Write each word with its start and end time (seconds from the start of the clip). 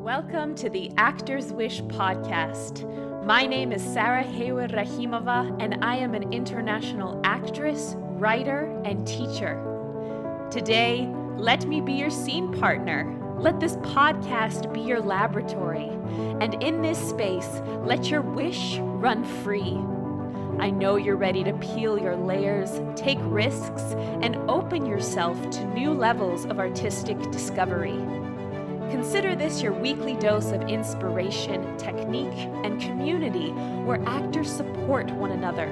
Welcome 0.00 0.54
to 0.54 0.70
the 0.70 0.90
Actor's 0.96 1.52
Wish 1.52 1.82
podcast. 1.82 2.86
My 3.26 3.44
name 3.44 3.70
is 3.70 3.82
Sarah 3.82 4.22
Haywood 4.22 4.72
Rahimova, 4.72 5.62
and 5.62 5.84
I 5.84 5.96
am 5.96 6.14
an 6.14 6.32
international 6.32 7.20
actress, 7.22 7.96
writer, 7.98 8.74
and 8.86 9.06
teacher. 9.06 9.62
Today, 10.50 11.06
let 11.36 11.66
me 11.66 11.82
be 11.82 11.92
your 11.92 12.08
scene 12.08 12.50
partner. 12.58 13.14
Let 13.38 13.60
this 13.60 13.76
podcast 13.76 14.72
be 14.72 14.80
your 14.80 15.00
laboratory. 15.00 15.90
And 16.40 16.54
in 16.62 16.80
this 16.80 16.98
space, 16.98 17.60
let 17.84 18.08
your 18.08 18.22
wish 18.22 18.78
run 18.78 19.22
free. 19.22 19.76
I 20.58 20.70
know 20.70 20.96
you're 20.96 21.16
ready 21.16 21.44
to 21.44 21.52
peel 21.58 21.98
your 21.98 22.16
layers, 22.16 22.80
take 22.96 23.18
risks, 23.24 23.82
and 24.22 24.36
open 24.48 24.86
yourself 24.86 25.50
to 25.50 25.64
new 25.74 25.92
levels 25.92 26.46
of 26.46 26.58
artistic 26.58 27.20
discovery. 27.30 28.19
Consider 28.90 29.36
this 29.36 29.62
your 29.62 29.72
weekly 29.72 30.16
dose 30.16 30.50
of 30.50 30.62
inspiration, 30.68 31.76
technique, 31.78 32.48
and 32.64 32.80
community 32.80 33.50
where 33.84 34.02
actors 34.06 34.50
support 34.50 35.10
one 35.12 35.30
another. 35.30 35.68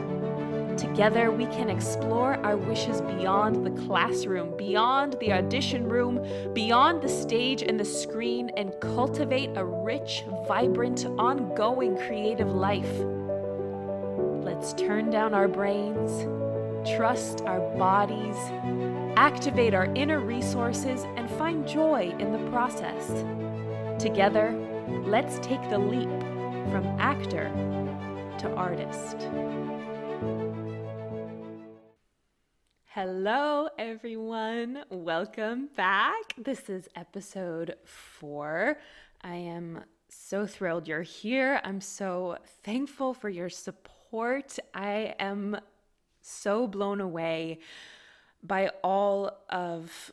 Together, 0.76 1.32
we 1.32 1.46
can 1.46 1.68
explore 1.68 2.34
our 2.44 2.56
wishes 2.56 3.00
beyond 3.00 3.66
the 3.66 3.86
classroom, 3.86 4.56
beyond 4.56 5.16
the 5.18 5.32
audition 5.32 5.88
room, 5.88 6.24
beyond 6.54 7.02
the 7.02 7.08
stage 7.08 7.62
and 7.62 7.80
the 7.80 7.84
screen, 7.84 8.50
and 8.56 8.72
cultivate 8.80 9.50
a 9.56 9.64
rich, 9.64 10.22
vibrant, 10.46 11.04
ongoing 11.18 11.96
creative 11.96 12.52
life. 12.52 12.92
Let's 14.44 14.72
turn 14.74 15.10
down 15.10 15.34
our 15.34 15.48
brains, 15.48 16.26
trust 16.96 17.42
our 17.42 17.60
bodies, 17.76 18.36
activate 19.16 19.74
our 19.74 19.86
inner 19.96 20.20
resources, 20.20 21.02
and 21.16 21.27
find 21.38 21.68
joy 21.68 22.12
in 22.18 22.32
the 22.32 22.50
process. 22.50 23.24
Together, 24.02 24.52
let's 25.06 25.38
take 25.38 25.62
the 25.70 25.78
leap 25.78 26.08
from 26.72 26.84
actor 26.98 27.48
to 28.38 28.52
artist. 28.54 29.28
Hello, 32.86 33.68
everyone. 33.78 34.82
Welcome 34.90 35.68
back. 35.76 36.34
This 36.36 36.68
is 36.68 36.88
episode 36.96 37.76
four. 37.84 38.78
I 39.22 39.36
am 39.36 39.84
so 40.08 40.44
thrilled 40.44 40.88
you're 40.88 41.02
here. 41.02 41.60
I'm 41.62 41.80
so 41.80 42.38
thankful 42.64 43.14
for 43.14 43.28
your 43.28 43.48
support. 43.48 44.58
I 44.74 45.14
am 45.20 45.56
so 46.20 46.66
blown 46.66 47.00
away 47.00 47.60
by 48.42 48.70
all 48.82 49.38
of 49.48 50.12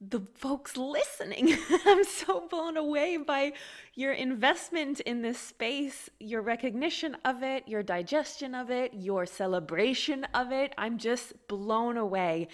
the 0.00 0.20
folks 0.34 0.76
listening. 0.76 1.56
I'm 1.86 2.04
so 2.04 2.46
blown 2.48 2.76
away 2.76 3.16
by 3.16 3.52
your 3.94 4.12
investment 4.12 5.00
in 5.00 5.22
this 5.22 5.38
space, 5.38 6.10
your 6.20 6.42
recognition 6.42 7.16
of 7.24 7.42
it, 7.42 7.66
your 7.66 7.82
digestion 7.82 8.54
of 8.54 8.70
it, 8.70 8.92
your 8.94 9.26
celebration 9.26 10.24
of 10.34 10.52
it. 10.52 10.74
I'm 10.76 10.98
just 10.98 11.48
blown 11.48 11.96
away. 11.96 12.48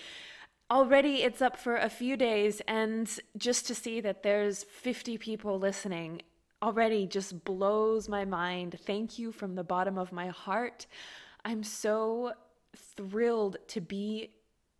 Already 0.70 1.22
it's 1.22 1.42
up 1.42 1.56
for 1.56 1.76
a 1.76 1.90
few 1.90 2.16
days, 2.16 2.62
and 2.66 3.10
just 3.36 3.66
to 3.66 3.74
see 3.74 4.00
that 4.00 4.22
there's 4.22 4.64
50 4.64 5.18
people 5.18 5.58
listening 5.58 6.22
already 6.62 7.06
just 7.06 7.44
blows 7.44 8.08
my 8.08 8.24
mind. 8.24 8.78
Thank 8.86 9.18
you 9.18 9.32
from 9.32 9.56
the 9.56 9.64
bottom 9.64 9.98
of 9.98 10.12
my 10.12 10.28
heart. 10.28 10.86
I'm 11.44 11.64
so 11.64 12.32
thrilled 12.76 13.56
to 13.68 13.80
be 13.80 14.30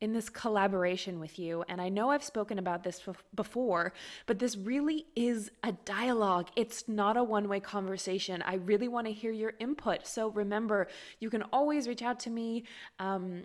in 0.03 0.13
this 0.13 0.29
collaboration 0.29 1.21
with 1.21 1.39
you. 1.39 1.65
And 1.69 1.81
I 1.81 1.89
know 1.89 2.11
I've 2.11 2.25
spoken 2.25 2.59
about 2.59 2.83
this 2.83 3.01
before, 3.35 3.93
but 4.27 4.41
this 4.41 4.57
really 4.57 5.07
is 5.15 5.51
a 5.63 5.73
dialogue. 5.73 6.49
It's 6.57 6.89
not 6.89 7.17
a 7.17 7.23
one 7.23 7.49
way 7.49 7.61
conversation. 7.61 8.43
I 8.43 8.57
really 8.57 8.89
want 8.89 9.07
to 9.07 9.13
hear 9.13 9.31
your 9.31 9.55
input. 9.61 10.07
So 10.07 10.29
remember, 10.31 10.89
you 11.21 11.31
can 11.31 11.43
always 11.53 11.87
reach 11.87 12.03
out 12.03 12.19
to 12.21 12.31
me. 12.31 12.65
Um, 12.99 13.45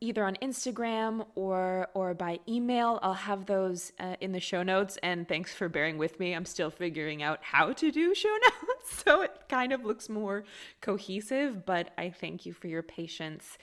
either 0.00 0.24
on 0.24 0.34
Instagram 0.42 1.24
or 1.36 1.86
or 1.94 2.12
by 2.12 2.40
email. 2.48 2.98
I'll 3.02 3.14
have 3.14 3.46
those 3.46 3.92
uh, 4.00 4.16
in 4.20 4.32
the 4.32 4.40
show 4.40 4.64
notes. 4.64 4.98
And 5.02 5.28
thanks 5.28 5.54
for 5.54 5.68
bearing 5.68 5.96
with 5.96 6.18
me. 6.18 6.32
I'm 6.32 6.44
still 6.44 6.70
figuring 6.70 7.22
out 7.22 7.38
how 7.42 7.72
to 7.72 7.92
do 7.92 8.12
show 8.12 8.36
notes, 8.42 9.04
so 9.04 9.22
it 9.22 9.32
kind 9.48 9.72
of 9.72 9.84
looks 9.84 10.08
more 10.08 10.42
cohesive. 10.80 11.64
But 11.64 11.92
I 11.96 12.10
thank 12.10 12.46
you 12.46 12.52
for 12.52 12.66
your 12.66 12.82
patience. 12.82 13.58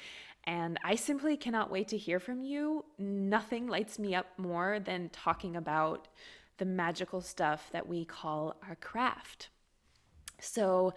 And 0.45 0.77
I 0.83 0.95
simply 0.95 1.37
cannot 1.37 1.71
wait 1.71 1.87
to 1.89 1.97
hear 1.97 2.19
from 2.19 2.43
you. 2.43 2.85
Nothing 2.97 3.67
lights 3.67 3.97
me 3.97 4.13
up 4.13 4.27
more 4.37 4.79
than 4.79 5.09
talking 5.09 5.55
about 5.55 6.07
the 6.57 6.65
magical 6.65 7.21
stuff 7.21 7.69
that 7.71 7.87
we 7.87 8.05
call 8.05 8.55
our 8.67 8.75
craft. 8.75 9.49
So, 10.39 10.93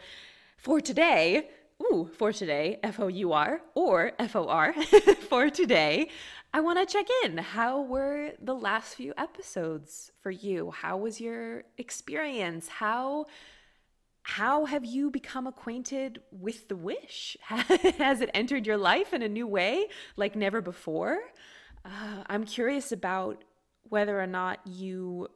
for 0.57 0.81
today, 0.81 1.51
ooh, 1.81 2.11
for 2.17 2.33
today, 2.33 2.81
F 2.83 2.99
O 2.99 3.07
U 3.07 3.33
R 3.33 3.61
or 3.75 4.13
F 4.19 4.35
O 4.35 4.49
R, 4.49 4.73
for 5.29 5.49
today, 5.49 6.09
I 6.53 6.61
want 6.61 6.79
to 6.79 6.93
check 6.93 7.07
in. 7.25 7.39
How 7.39 7.83
were 7.83 8.33
the 8.43 8.55
last 8.55 8.95
few 8.95 9.13
episodes 9.17 10.11
for 10.21 10.31
you? 10.31 10.71
How 10.71 10.97
was 10.97 11.21
your 11.21 11.65
experience? 11.79 12.69
How 12.69 13.27
how 14.29 14.65
have 14.65 14.85
you 14.85 15.09
become 15.09 15.47
acquainted 15.47 16.21
with 16.33 16.67
the 16.67 16.75
wish? 16.75 17.37
Has 17.47 18.21
it 18.21 18.29
entered 18.35 18.67
your 18.67 18.77
life 18.77 19.15
in 19.15 19.23
a 19.23 19.29
new 19.29 19.47
way 19.47 19.87
like 20.17 20.35
never 20.35 20.61
before? 20.61 21.21
Uh, 21.85 22.25
I'm 22.27 22.45
curious 22.45 22.91
about 22.91 23.45
whether 23.85 24.21
or 24.21 24.27
not 24.27 24.59
you 24.67 25.29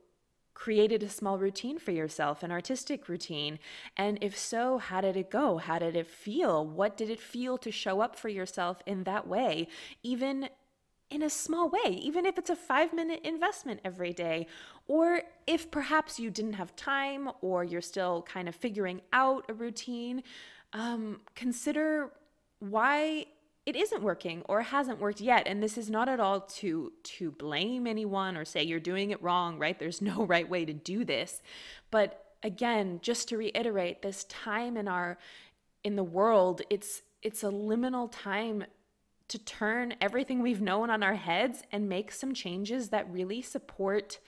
created 0.55 1.05
a 1.05 1.09
small 1.09 1.39
routine 1.39 1.79
for 1.79 1.93
yourself, 1.93 2.43
an 2.43 2.51
artistic 2.51 3.09
routine? 3.09 3.61
And 3.97 4.19
if 4.21 4.37
so, 4.37 4.79
how 4.79 5.01
did 5.01 5.17
it 5.17 5.31
go? 5.31 5.59
How 5.59 5.79
did 5.79 5.95
it 5.95 6.09
feel? 6.09 6.67
What 6.67 6.97
did 6.97 7.11
it 7.11 7.21
feel 7.21 7.59
to 7.59 7.71
show 7.71 8.01
up 8.01 8.17
for 8.17 8.29
yourself 8.29 8.83
in 8.87 9.05
that 9.05 9.29
way? 9.29 9.69
Even 10.03 10.49
in 11.11 11.23
a 11.23 11.31
small 11.31 11.69
way, 11.69 11.91
even 11.91 12.25
if 12.25 12.39
it's 12.39 12.51
a 12.51 12.57
five 12.57 12.93
minute 12.93 13.21
investment 13.25 13.81
every 13.85 14.13
day, 14.13 14.47
or 14.91 15.23
if 15.47 15.71
perhaps 15.71 16.19
you 16.19 16.31
didn't 16.31 16.55
have 16.55 16.75
time 16.75 17.31
or 17.43 17.63
you're 17.63 17.81
still 17.81 18.23
kind 18.23 18.49
of 18.49 18.57
figuring 18.57 19.01
out 19.13 19.45
a 19.49 19.55
routine, 19.55 20.21
um, 20.73 21.21
consider 21.37 22.11
why 22.59 23.25
it 23.67 23.77
isn't 23.77 24.03
working 24.03 24.43
or 24.49 24.63
hasn't 24.63 24.99
worked 24.99 25.21
yet. 25.21 25.47
And 25.47 25.63
this 25.63 25.79
is 25.79 25.91
not 25.91 26.09
at 26.09 26.19
all 26.19 26.41
to 26.41 26.93
to 27.05 27.31
blame 27.31 27.87
anyone 27.87 28.37
or 28.37 28.45
say 28.45 28.65
you're 28.65 28.81
doing 28.81 29.13
it 29.13 29.23
wrong 29.23 29.61
right? 29.61 29.79
There's 29.79 30.03
no 30.03 30.27
right 30.35 30.51
way 30.51 30.65
to 30.65 30.73
do 30.73 31.05
this. 31.05 31.41
But 31.93 32.25
again 32.43 32.99
just 33.01 33.29
to 33.29 33.37
reiterate 33.37 34.03
this 34.03 34.25
time 34.25 34.77
in 34.77 34.89
our 34.89 35.19
in 35.85 35.95
the 35.95 36.03
world 36.03 36.63
it's 36.69 37.03
it's 37.23 37.45
a 37.45 37.49
liminal 37.49 38.09
time 38.11 38.65
to 39.29 39.39
turn 39.39 39.95
everything 40.01 40.43
we've 40.43 40.63
known 40.63 40.91
on 40.91 41.05
our 41.05 41.15
heads 41.15 41.63
and 41.71 41.89
make 41.89 42.11
some 42.11 42.35
changes 42.35 42.89
that 42.89 43.09
really 43.13 43.41
support 43.41 44.19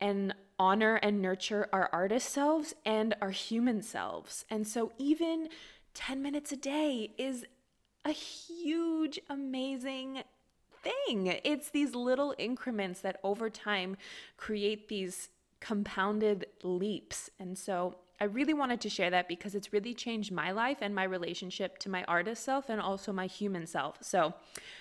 and 0.00 0.34
honor 0.58 0.96
and 0.96 1.20
nurture 1.20 1.68
our 1.72 1.88
artist 1.92 2.30
selves 2.30 2.74
and 2.84 3.14
our 3.20 3.30
human 3.30 3.82
selves. 3.82 4.44
And 4.50 4.66
so, 4.66 4.92
even 4.98 5.48
10 5.94 6.22
minutes 6.22 6.52
a 6.52 6.56
day 6.56 7.10
is 7.18 7.44
a 8.04 8.10
huge, 8.10 9.18
amazing 9.28 10.22
thing. 10.82 11.38
It's 11.44 11.70
these 11.70 11.94
little 11.94 12.34
increments 12.38 13.00
that 13.00 13.18
over 13.24 13.48
time 13.48 13.96
create 14.36 14.88
these 14.88 15.30
compounded 15.60 16.46
leaps. 16.62 17.30
And 17.38 17.56
so, 17.56 17.96
I 18.20 18.24
really 18.24 18.54
wanted 18.54 18.80
to 18.82 18.88
share 18.88 19.10
that 19.10 19.28
because 19.28 19.54
it's 19.54 19.72
really 19.72 19.92
changed 19.92 20.30
my 20.30 20.52
life 20.52 20.78
and 20.80 20.94
my 20.94 21.04
relationship 21.04 21.78
to 21.78 21.88
my 21.88 22.04
artist 22.04 22.44
self 22.44 22.68
and 22.68 22.80
also 22.80 23.12
my 23.12 23.26
human 23.26 23.66
self. 23.66 23.98
So 24.02 24.32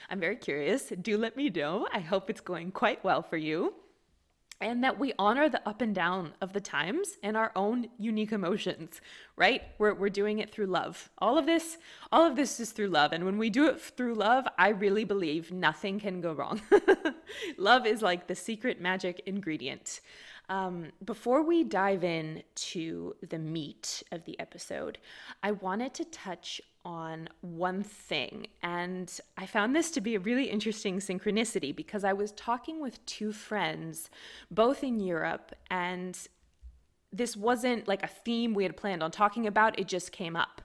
I'm 0.10 0.20
very 0.20 0.36
curious. 0.36 0.94
Do 1.02 1.18
let 1.18 1.36
me 1.36 1.50
know. 1.50 1.88
I 1.92 2.00
hope 2.00 2.30
it's 2.30 2.42
going 2.42 2.72
quite 2.72 3.04
well 3.04 3.24
for 3.24 3.38
you. 3.38 3.74
And 4.64 4.82
that 4.86 4.98
we 4.98 5.12
honor 5.20 5.50
the 5.50 5.62
up 5.68 5.82
and 5.82 5.94
down 5.94 6.36
of 6.40 6.54
the 6.54 6.62
times 6.62 7.18
and 7.22 7.36
our 7.36 7.52
own 7.54 7.88
unique 8.00 8.32
emotions, 8.32 9.02
right? 9.36 9.62
We're, 9.78 9.94
we're 9.94 10.08
doing 10.08 10.40
it 10.40 10.52
through 10.52 10.68
love. 10.68 11.10
All 11.18 11.38
of 11.38 11.46
this, 11.46 11.78
all 12.14 12.26
of 12.26 12.38
this 12.38 12.62
is 12.62 12.72
through 12.72 12.88
love. 12.88 13.12
And 13.12 13.26
when 13.26 13.38
we 13.38 13.50
do 13.50 13.68
it 13.68 13.82
through 13.82 14.16
love, 14.16 14.48
I 14.58 14.70
really 14.70 15.04
believe 15.04 15.52
nothing 15.52 16.00
can 16.00 16.22
go 16.22 16.32
wrong. 16.32 16.62
love 17.58 17.86
is 17.86 18.02
like 18.02 18.28
the 18.28 18.36
secret 18.36 18.80
magic 18.80 19.22
ingredient. 19.26 20.00
Um, 20.48 20.94
before 21.04 21.44
we 21.44 21.66
dive 21.66 22.06
in 22.06 22.44
to 22.56 23.16
the 23.28 23.40
meat 23.40 24.02
of 24.14 24.24
the 24.24 24.40
episode, 24.40 24.98
I 25.42 25.52
wanted 25.52 25.94
to 25.96 26.06
touch 26.06 26.62
on 26.86 27.30
one 27.42 27.84
thing. 27.84 28.48
And 28.62 29.12
I 29.38 29.46
found 29.46 29.76
this 29.76 29.92
to 29.92 30.02
be 30.02 30.16
a 30.16 30.20
really 30.20 30.46
interesting 30.46 31.00
synchronicity 31.00 31.76
because 31.76 32.04
I 32.04 32.14
was 32.14 32.32
talking 32.34 32.82
with 32.82 33.06
two 33.06 33.32
friends, 33.32 34.10
both 34.52 34.84
in 34.84 35.00
Europe, 35.00 35.54
and 35.70 36.18
this 37.12 37.38
wasn't 37.38 37.88
like 37.88 38.04
a 38.04 38.08
theme 38.08 38.54
we 38.54 38.64
had 38.64 38.76
planned 38.76 39.04
on 39.04 39.12
talking 39.12 39.48
about, 39.48 39.80
it 39.80 39.88
just 39.88 40.12
came 40.12 40.36
up. 40.36 40.62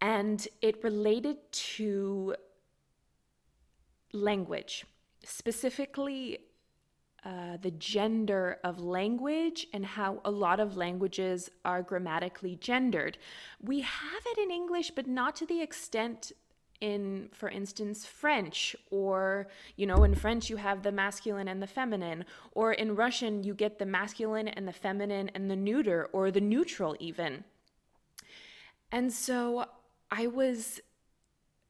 And 0.00 0.46
it 0.62 0.82
related 0.82 1.36
to 1.52 2.36
language, 4.12 4.84
specifically 5.24 6.38
uh, 7.24 7.56
the 7.62 7.70
gender 7.70 8.58
of 8.64 8.80
language 8.80 9.66
and 9.72 9.86
how 9.86 10.20
a 10.24 10.30
lot 10.30 10.60
of 10.60 10.76
languages 10.76 11.50
are 11.64 11.82
grammatically 11.82 12.56
gendered. 12.56 13.16
We 13.62 13.80
have 13.80 14.22
it 14.26 14.38
in 14.38 14.50
English, 14.50 14.90
but 14.90 15.06
not 15.06 15.34
to 15.36 15.46
the 15.46 15.62
extent 15.62 16.32
in 16.80 17.28
for 17.32 17.48
instance 17.48 18.04
french 18.04 18.74
or 18.90 19.46
you 19.76 19.86
know 19.86 20.02
in 20.02 20.14
french 20.14 20.50
you 20.50 20.56
have 20.56 20.82
the 20.82 20.92
masculine 20.92 21.48
and 21.48 21.62
the 21.62 21.66
feminine 21.66 22.24
or 22.52 22.72
in 22.72 22.96
russian 22.96 23.44
you 23.44 23.54
get 23.54 23.78
the 23.78 23.86
masculine 23.86 24.48
and 24.48 24.66
the 24.66 24.72
feminine 24.72 25.30
and 25.34 25.50
the 25.50 25.56
neuter 25.56 26.08
or 26.12 26.30
the 26.30 26.40
neutral 26.40 26.96
even 26.98 27.44
and 28.90 29.12
so 29.12 29.64
i 30.10 30.26
was 30.26 30.80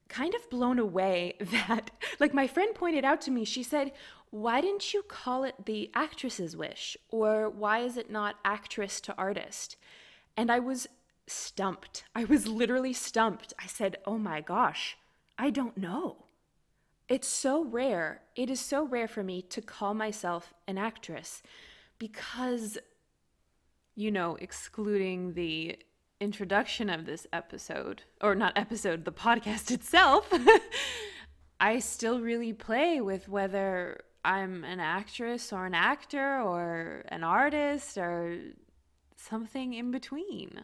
kind 0.08 0.34
of 0.34 0.48
blown 0.48 0.78
away 0.78 1.34
that 1.40 1.90
like 2.18 2.32
my 2.32 2.46
friend 2.46 2.74
pointed 2.74 3.04
out 3.04 3.20
to 3.20 3.30
me 3.30 3.44
she 3.44 3.62
said 3.62 3.92
why 4.34 4.60
didn't 4.60 4.92
you 4.92 5.04
call 5.04 5.44
it 5.44 5.54
the 5.64 5.92
actress's 5.94 6.56
wish? 6.56 6.96
Or 7.08 7.48
why 7.48 7.78
is 7.78 7.96
it 7.96 8.10
not 8.10 8.34
actress 8.44 9.00
to 9.02 9.14
artist? 9.16 9.76
And 10.36 10.50
I 10.50 10.58
was 10.58 10.88
stumped. 11.28 12.02
I 12.16 12.24
was 12.24 12.48
literally 12.48 12.92
stumped. 12.92 13.52
I 13.62 13.68
said, 13.68 13.98
Oh 14.04 14.18
my 14.18 14.40
gosh, 14.40 14.96
I 15.38 15.50
don't 15.50 15.78
know. 15.78 16.24
It's 17.08 17.28
so 17.28 17.62
rare. 17.62 18.22
It 18.34 18.50
is 18.50 18.58
so 18.58 18.84
rare 18.84 19.06
for 19.06 19.22
me 19.22 19.40
to 19.40 19.62
call 19.62 19.94
myself 19.94 20.52
an 20.66 20.78
actress 20.78 21.40
because, 22.00 22.76
you 23.94 24.10
know, 24.10 24.36
excluding 24.40 25.34
the 25.34 25.78
introduction 26.20 26.90
of 26.90 27.06
this 27.06 27.24
episode, 27.32 28.02
or 28.20 28.34
not 28.34 28.58
episode, 28.58 29.04
the 29.04 29.12
podcast 29.12 29.70
itself, 29.70 30.28
I 31.60 31.78
still 31.78 32.18
really 32.18 32.52
play 32.52 33.00
with 33.00 33.28
whether 33.28 34.00
I'm 34.24 34.64
an 34.64 34.80
actress 34.80 35.52
or 35.52 35.66
an 35.66 35.74
actor 35.74 36.40
or 36.40 37.04
an 37.08 37.22
artist 37.22 37.98
or 37.98 38.38
something 39.16 39.74
in 39.74 39.90
between. 39.90 40.62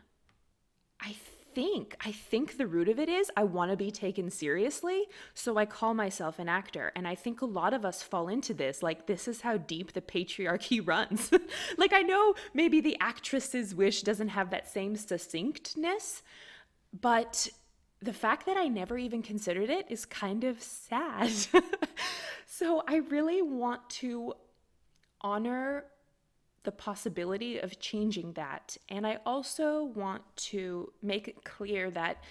I 1.01 1.15
think, 1.55 1.97
I 2.05 2.13
think 2.13 2.57
the 2.57 2.67
root 2.67 2.89
of 2.89 2.99
it 2.99 3.09
is 3.09 3.31
I 3.37 3.45
want 3.45 3.71
to 3.71 3.77
be 3.77 3.91
taken 3.91 4.31
seriously, 4.31 5.05
so 5.35 5.57
I 5.57 5.67
call 5.67 5.95
myself 5.95 6.39
an 6.39 6.49
actor. 6.49 6.93
And 6.95 7.07
I 7.07 7.15
think 7.15 7.41
a 7.41 7.47
lot 7.47 7.75
of 7.75 7.85
us 7.85 8.03
fall 8.03 8.29
into 8.29 8.55
this. 8.55 8.83
Like, 8.83 9.07
this 9.07 9.27
is 9.27 9.41
how 9.41 9.57
deep 9.57 9.93
the 9.93 10.01
patriarchy 10.01 10.81
runs. 10.87 11.31
like, 11.77 11.93
I 11.93 12.03
know 12.03 12.35
maybe 12.55 12.81
the 12.81 12.97
actress's 13.01 13.75
wish 13.75 14.03
doesn't 14.03 14.29
have 14.29 14.51
that 14.51 14.69
same 14.69 14.97
succinctness, 14.97 16.23
but 16.99 17.49
the 18.03 18.13
fact 18.13 18.47
that 18.47 18.57
I 18.57 18.69
never 18.69 18.97
even 18.97 19.23
considered 19.23 19.69
it 19.69 19.87
is 19.91 20.05
kind 20.07 20.45
of 20.45 20.63
sad. 20.63 21.31
so 22.61 22.83
I 22.87 22.97
really 22.97 23.41
want 23.41 23.89
to 24.01 24.35
honor 25.23 25.85
the 26.65 26.71
possibility 26.71 27.57
of 27.57 27.81
changing 27.81 28.35
that. 28.35 28.77
And 28.91 29.07
I 29.07 29.19
also 29.25 29.85
want 29.85 30.21
to 30.51 30.93
make 31.03 31.27
it 31.27 31.43
clear 31.43 31.91
that 31.93 32.23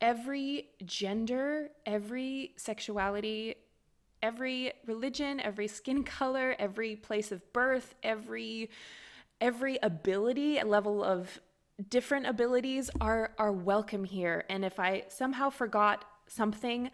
every 0.00 0.68
gender, 0.84 1.70
every 1.84 2.52
sexuality, 2.56 3.56
every 4.22 4.72
religion, 4.86 5.40
every 5.40 5.66
skin 5.66 6.04
color, 6.18 6.54
every 6.60 6.94
place 6.94 7.32
of 7.32 7.52
birth, 7.52 7.96
every 8.04 8.70
every 9.40 9.80
ability, 9.82 10.60
a 10.60 10.64
level 10.64 11.02
of 11.02 11.40
different 11.88 12.28
abilities 12.28 12.88
are 13.00 13.32
are 13.36 13.50
welcome 13.50 14.04
here 14.04 14.44
and 14.48 14.64
if 14.64 14.78
i 14.78 15.02
somehow 15.08 15.48
forgot 15.48 16.04
something 16.28 16.90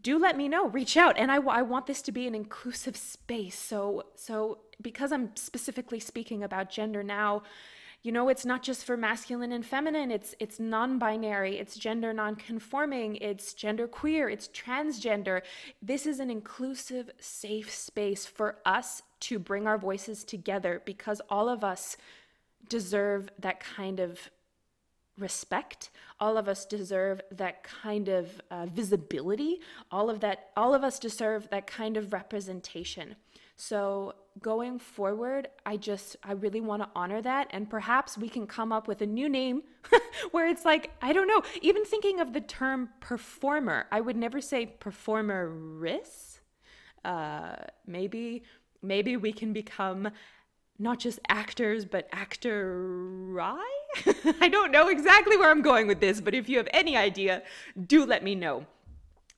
do 0.00 0.18
let 0.18 0.36
me 0.36 0.48
know 0.48 0.68
reach 0.68 0.96
out. 0.96 1.16
And 1.18 1.30
I, 1.30 1.36
I 1.36 1.62
want 1.62 1.86
this 1.86 2.02
to 2.02 2.12
be 2.12 2.26
an 2.26 2.34
inclusive 2.34 2.96
space. 2.96 3.58
So 3.58 4.04
so 4.14 4.58
because 4.82 5.12
i'm 5.12 5.30
specifically 5.36 6.00
speaking 6.00 6.42
about 6.42 6.68
gender 6.68 7.04
now 7.04 7.42
you 8.02 8.12
know 8.12 8.28
it's 8.28 8.44
not 8.44 8.62
just 8.62 8.84
for 8.84 8.98
masculine 8.98 9.50
and 9.50 9.64
feminine. 9.64 10.10
It's 10.10 10.34
it's 10.38 10.60
non-binary. 10.60 11.56
It's 11.58 11.74
gender 11.76 12.12
non-conforming. 12.12 13.16
It's 13.16 13.54
gender 13.54 13.88
queer 13.88 14.28
it's 14.28 14.48
transgender. 14.48 15.40
This 15.80 16.04
is 16.04 16.20
an 16.20 16.30
inclusive 16.30 17.10
safe 17.18 17.74
space 17.74 18.26
for 18.26 18.58
us 18.66 19.02
to 19.20 19.38
bring 19.38 19.66
our 19.66 19.78
voices 19.78 20.22
together 20.22 20.82
because 20.84 21.22
all 21.30 21.48
of 21.48 21.64
us 21.64 21.96
deserve 22.68 23.30
that 23.38 23.58
kind 23.60 24.00
of 24.00 24.30
respect. 25.18 25.90
All 26.20 26.36
of 26.36 26.48
us 26.48 26.64
deserve 26.64 27.20
that 27.30 27.62
kind 27.62 28.08
of 28.08 28.40
uh, 28.50 28.66
visibility. 28.66 29.60
All 29.90 30.10
of 30.10 30.20
that 30.20 30.50
all 30.56 30.74
of 30.74 30.82
us 30.84 30.98
deserve 30.98 31.48
that 31.50 31.66
kind 31.66 31.96
of 31.96 32.12
representation. 32.12 33.16
So 33.56 34.14
going 34.40 34.78
forward 34.80 35.48
i 35.64 35.76
just 35.76 36.16
i 36.24 36.32
really 36.32 36.60
want 36.60 36.82
to 36.82 36.88
honor 36.96 37.22
that 37.22 37.46
and 37.50 37.70
perhaps 37.70 38.18
we 38.18 38.28
can 38.28 38.46
come 38.46 38.72
up 38.72 38.88
with 38.88 39.00
a 39.00 39.06
new 39.06 39.28
name 39.28 39.62
where 40.32 40.48
it's 40.48 40.64
like 40.64 40.90
i 41.00 41.12
don't 41.12 41.28
know 41.28 41.40
even 41.62 41.84
thinking 41.84 42.18
of 42.18 42.32
the 42.32 42.40
term 42.40 42.88
performer 43.00 43.86
i 43.92 44.00
would 44.00 44.16
never 44.16 44.40
say 44.40 44.74
performeress 44.80 46.40
uh, 47.04 47.54
maybe 47.86 48.42
maybe 48.82 49.16
we 49.16 49.32
can 49.32 49.52
become 49.52 50.08
not 50.78 50.98
just 50.98 51.20
actors, 51.28 51.84
but 51.84 52.08
actor 52.12 53.32
I 54.40 54.48
don't 54.48 54.72
know 54.72 54.88
exactly 54.88 55.36
where 55.36 55.50
I'm 55.50 55.62
going 55.62 55.86
with 55.86 56.00
this, 56.00 56.20
but 56.20 56.34
if 56.34 56.48
you 56.48 56.56
have 56.58 56.68
any 56.72 56.96
idea, 56.96 57.42
do 57.86 58.04
let 58.04 58.22
me 58.24 58.34
know. 58.34 58.66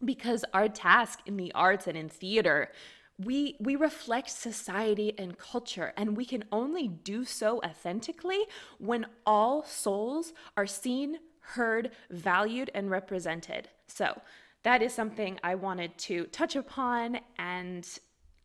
Because 0.05 0.45
our 0.53 0.69
task 0.69 1.21
in 1.27 1.37
the 1.37 1.53
arts 1.53 1.87
and 1.87 1.97
in 1.97 2.09
theater, 2.09 2.71
we 3.19 3.57
we 3.61 3.77
reflect 3.77 4.31
society 4.31 5.15
and 5.19 5.39
culture 5.39 5.95
and 5.97 6.17
we 6.17 6.27
can 6.27 6.45
only 6.53 6.87
do 6.87 7.25
so 7.25 7.61
authentically 7.65 8.41
when 8.79 9.07
all 9.25 9.65
souls 9.65 10.35
are 10.57 10.67
seen, 10.67 11.19
heard, 11.41 11.93
valued 12.11 12.71
and 12.75 12.91
represented. 12.91 13.69
So, 13.87 14.21
that 14.65 14.83
is 14.83 14.93
something 14.93 15.39
I 15.43 15.55
wanted 15.55 15.97
to 15.99 16.25
touch 16.27 16.57
upon 16.57 17.21
and 17.39 17.89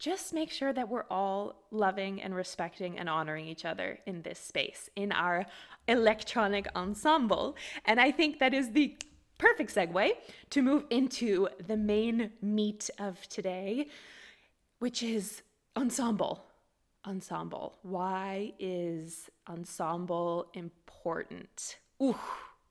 just 0.01 0.33
make 0.33 0.49
sure 0.49 0.73
that 0.73 0.89
we're 0.89 1.05
all 1.11 1.53
loving 1.69 2.19
and 2.23 2.33
respecting 2.33 2.97
and 2.97 3.07
honoring 3.07 3.45
each 3.45 3.65
other 3.65 3.99
in 4.07 4.23
this 4.23 4.39
space, 4.39 4.89
in 4.95 5.11
our 5.11 5.45
electronic 5.87 6.67
ensemble. 6.75 7.55
And 7.85 7.99
I 7.99 8.09
think 8.09 8.39
that 8.39 8.51
is 8.51 8.71
the 8.71 8.97
perfect 9.37 9.75
segue 9.75 10.13
to 10.49 10.61
move 10.63 10.85
into 10.89 11.47
the 11.67 11.77
main 11.77 12.31
meat 12.41 12.89
of 12.97 13.21
today, 13.29 13.89
which 14.79 15.03
is 15.03 15.43
ensemble. 15.77 16.45
Ensemble. 17.05 17.77
Why 17.83 18.53
is 18.57 19.29
ensemble 19.47 20.47
important? 20.55 21.77
Ooh, 22.01 22.15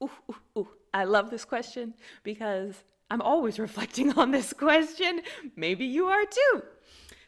ooh, 0.02 0.10
ooh, 0.28 0.58
ooh. 0.58 0.68
I 0.92 1.04
love 1.04 1.30
this 1.30 1.44
question 1.44 1.94
because 2.24 2.74
I'm 3.08 3.22
always 3.22 3.58
reflecting 3.68 4.18
on 4.18 4.32
this 4.32 4.52
question. 4.52 5.20
Maybe 5.54 5.84
you 5.84 6.06
are 6.06 6.24
too. 6.24 6.62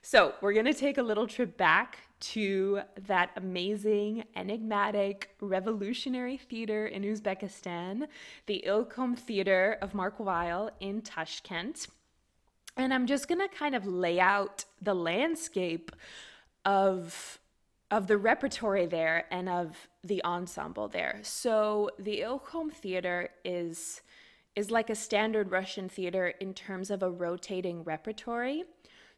So, 0.05 0.35
we're 0.41 0.53
going 0.53 0.67
to 0.67 0.75
take 0.75 0.99
a 0.99 1.03
little 1.03 1.29
trip 1.29 1.57
back 1.57 1.99
to 2.23 2.81
that 3.07 3.31
amazing, 3.37 4.25
enigmatic, 4.35 5.37
revolutionary 5.41 6.37
theater 6.37 6.89
in 6.89 7.03
Uzbekistan, 7.03 8.09
the 8.47 8.65
Ilkhom 8.67 9.17
Theater 9.17 9.79
of 9.81 9.95
Mark 9.95 10.19
Weil 10.19 10.71
in 10.81 11.03
Tashkent. 11.03 11.87
And 12.77 12.93
I'm 12.93 13.07
just 13.07 13.29
going 13.29 13.41
to 13.41 13.49
kind 13.49 13.77
of 13.77 13.87
lay 13.87 14.19
out 14.19 14.65
the 14.81 14.95
landscape 14.95 15.93
of 16.65 17.39
of 17.93 18.07
the 18.07 18.17
repertory 18.17 18.87
there 18.87 19.27
and 19.31 19.49
of 19.49 19.89
the 20.03 20.25
ensemble 20.25 20.89
there. 20.89 21.21
So 21.23 21.91
the 21.99 22.21
Ilkhom 22.21 22.73
Theater 22.73 23.29
is 23.45 24.01
is 24.57 24.71
like 24.71 24.91
a 24.91 24.95
standard 24.95 25.51
Russian 25.51 25.89
theater 25.89 26.29
in 26.41 26.55
terms 26.55 26.91
of 26.91 27.03
a 27.03 27.11
rotating 27.11 27.85
repertoire. 27.85 28.63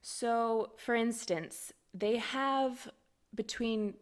So, 0.06 0.72
for 0.76 0.94
instance, 0.94 1.72
they 1.94 2.18
have 2.18 2.90
between 3.34 3.94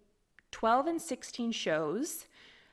12 0.51 0.87
and 0.89 1.01
16 1.01 1.53
shows 1.53 2.27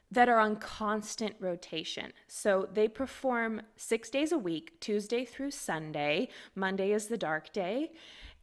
that 0.09 0.27
are 0.27 0.39
on 0.39 0.55
constant 0.55 1.35
rotation. 1.39 2.11
So 2.27 2.67
they 2.73 2.87
perform 2.87 3.61
six 3.75 4.09
days 4.09 4.31
a 4.31 4.39
week, 4.39 4.79
Tuesday 4.79 5.25
through 5.25 5.51
Sunday. 5.51 6.29
Monday 6.55 6.91
is 6.91 7.05
the 7.05 7.19
dark 7.19 7.53
day. 7.53 7.91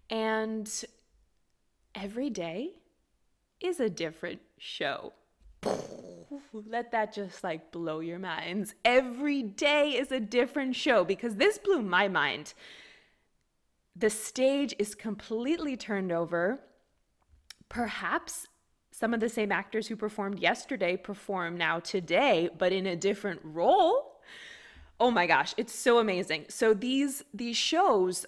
And 0.09 0.73
every 1.97 2.31
day 2.31 2.75
is 3.59 3.81
a 3.81 3.91
different 3.91 4.41
show. 4.57 5.15
Let 6.53 6.93
that 6.93 7.13
just 7.13 7.43
like 7.43 7.73
blow 7.73 7.99
your 7.99 8.21
minds. 8.21 8.77
Every 8.85 9.43
day 9.43 9.97
is 9.99 10.13
a 10.13 10.21
different 10.21 10.77
show 10.77 11.03
because 11.03 11.35
this 11.35 11.59
blew 11.59 11.83
my 11.83 12.07
mind 12.07 12.55
the 13.99 14.11
stage 14.11 14.75
is 14.79 14.95
completely 14.95 15.77
turned 15.77 16.13
over. 16.13 16.61
Perhaps 17.69 18.47
some 18.93 19.15
of 19.15 19.21
the 19.21 19.29
same 19.29 19.53
actors 19.53 19.89
who 19.89 19.97
performed 19.97 20.39
yesterday 20.39 20.97
perform 20.97 21.57
now 21.57 21.81
today, 21.81 22.49
but 22.59 22.73
in 22.73 22.87
a 22.87 22.97
different 22.97 23.41
role. 23.43 24.21
Oh 24.99 25.11
my 25.11 25.27
gosh, 25.27 25.55
it's 25.57 25.75
so 25.75 25.99
amazing. 25.99 26.47
So 26.49 26.73
these 26.73 27.23
these 27.35 27.57
shows 27.57 28.27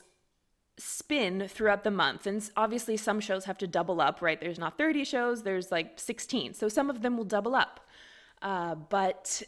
spin 0.78 1.48
throughout 1.48 1.84
the 1.84 1.90
month. 1.90 2.26
And 2.26 2.48
obviously, 2.56 2.96
some 2.96 3.20
shows 3.20 3.44
have 3.44 3.58
to 3.58 3.66
double 3.66 4.00
up, 4.00 4.22
right? 4.22 4.40
There's 4.40 4.58
not 4.58 4.78
30 4.78 5.04
shows, 5.04 5.42
there's 5.42 5.70
like 5.72 5.98
16. 5.98 6.54
So 6.54 6.68
some 6.68 6.88
of 6.88 7.02
them 7.02 7.16
will 7.16 7.25
double 7.25 7.54
up. 7.54 7.80
Uh, 8.40 8.76
but 8.76 9.42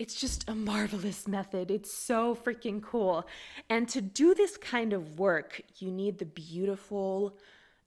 it's 0.00 0.14
just 0.14 0.48
a 0.48 0.54
marvelous 0.54 1.28
method. 1.28 1.70
It's 1.70 1.92
so 1.92 2.34
freaking 2.34 2.82
cool. 2.82 3.26
And 3.68 3.86
to 3.90 4.00
do 4.00 4.34
this 4.34 4.56
kind 4.56 4.94
of 4.94 5.18
work, 5.18 5.60
you 5.76 5.90
need 5.90 6.18
the 6.18 6.24
beautiful 6.24 7.36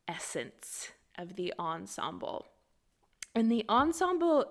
essence 0.08 0.92
of 1.18 1.36
the 1.38 1.56
ensemble. 1.58 2.46
And 3.34 3.52
the 3.52 3.66
ensemble 3.68 4.46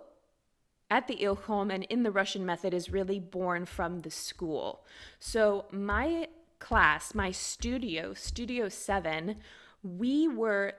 at 0.91 1.07
the 1.07 1.15
Ilkhom 1.15 1.73
and 1.73 1.85
in 1.85 2.03
the 2.03 2.11
Russian 2.11 2.45
method 2.45 2.75
is 2.75 2.91
really 2.91 3.21
born 3.21 3.65
from 3.65 4.01
the 4.01 4.11
school. 4.11 4.85
So 5.21 5.67
my 5.71 6.27
class, 6.59 7.15
my 7.15 7.31
studio, 7.31 8.13
Studio 8.13 8.69
7, 8.69 9.37
we 9.85 10.27
were 10.27 10.73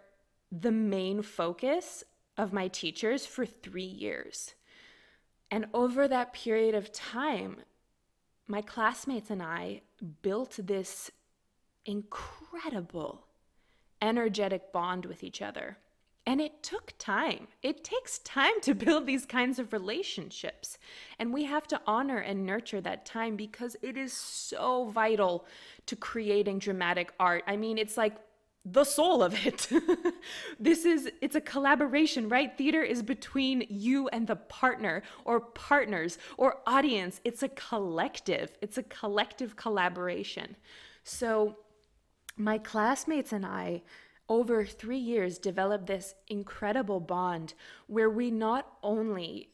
the 0.51 0.73
main 0.73 1.21
focus 1.21 2.03
of 2.37 2.51
my 2.51 2.67
teachers 2.67 3.25
for 3.25 3.45
three 3.45 3.83
years. 3.83 4.53
And 5.53 5.67
over 5.71 6.07
that 6.07 6.33
period 6.33 6.73
of 6.73 6.91
time, 6.91 7.57
my 8.47 8.63
classmates 8.63 9.29
and 9.29 9.43
I 9.43 9.81
built 10.23 10.57
this 10.57 11.11
incredible 11.85 13.27
energetic 14.01 14.73
bond 14.73 15.05
with 15.05 15.23
each 15.23 15.43
other. 15.43 15.77
And 16.25 16.41
it 16.41 16.63
took 16.63 16.93
time. 16.97 17.49
It 17.61 17.83
takes 17.83 18.17
time 18.17 18.61
to 18.61 18.73
build 18.85 19.05
these 19.05 19.27
kinds 19.27 19.59
of 19.59 19.73
relationships. 19.73 20.79
And 21.19 21.31
we 21.31 21.43
have 21.43 21.67
to 21.67 21.81
honor 21.85 22.17
and 22.17 22.47
nurture 22.47 22.81
that 22.81 23.05
time 23.05 23.35
because 23.35 23.77
it 23.83 23.95
is 23.95 24.11
so 24.11 24.85
vital 24.85 25.45
to 25.85 25.95
creating 25.95 26.57
dramatic 26.57 27.13
art. 27.19 27.43
I 27.45 27.57
mean, 27.57 27.77
it's 27.77 27.95
like 27.95 28.15
the 28.65 28.83
soul 28.83 29.21
of 29.21 29.45
it. 29.45 29.69
this 30.59 30.85
is 30.85 31.11
it's 31.21 31.35
a 31.35 31.41
collaboration, 31.41 32.29
right? 32.29 32.57
Theater 32.57 32.81
is 32.81 33.03
between 33.03 33.65
you 33.69 34.07
and 34.09 34.27
the 34.27 34.37
partner 34.37 35.03
or 35.25 35.41
partners 35.41 36.17
or 36.37 36.59
audience. 36.65 37.19
It's 37.25 37.43
a 37.43 37.49
collective. 37.49 38.57
It's 38.61 38.77
a 38.77 38.83
collective 38.83 39.55
collaboration. 39.55 40.55
So 41.03 41.57
my 42.37 42.57
classmates 42.57 43.33
and 43.33 43.45
I 43.45 43.83
over 44.29 44.65
three 44.65 44.97
years 44.97 45.37
developed 45.37 45.87
this 45.87 46.15
incredible 46.29 47.01
bond 47.01 47.53
where 47.87 48.09
we 48.09 48.31
not 48.31 48.77
only 48.81 49.49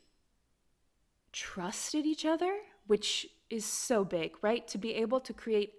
trusted 1.32 2.06
each 2.06 2.26
other, 2.26 2.54
which 2.86 3.28
is 3.50 3.66
so 3.66 4.06
big, 4.06 4.36
right? 4.42 4.68
To 4.68 4.78
be 4.78 4.94
able 4.94 5.20
to 5.22 5.34
create 5.34 5.74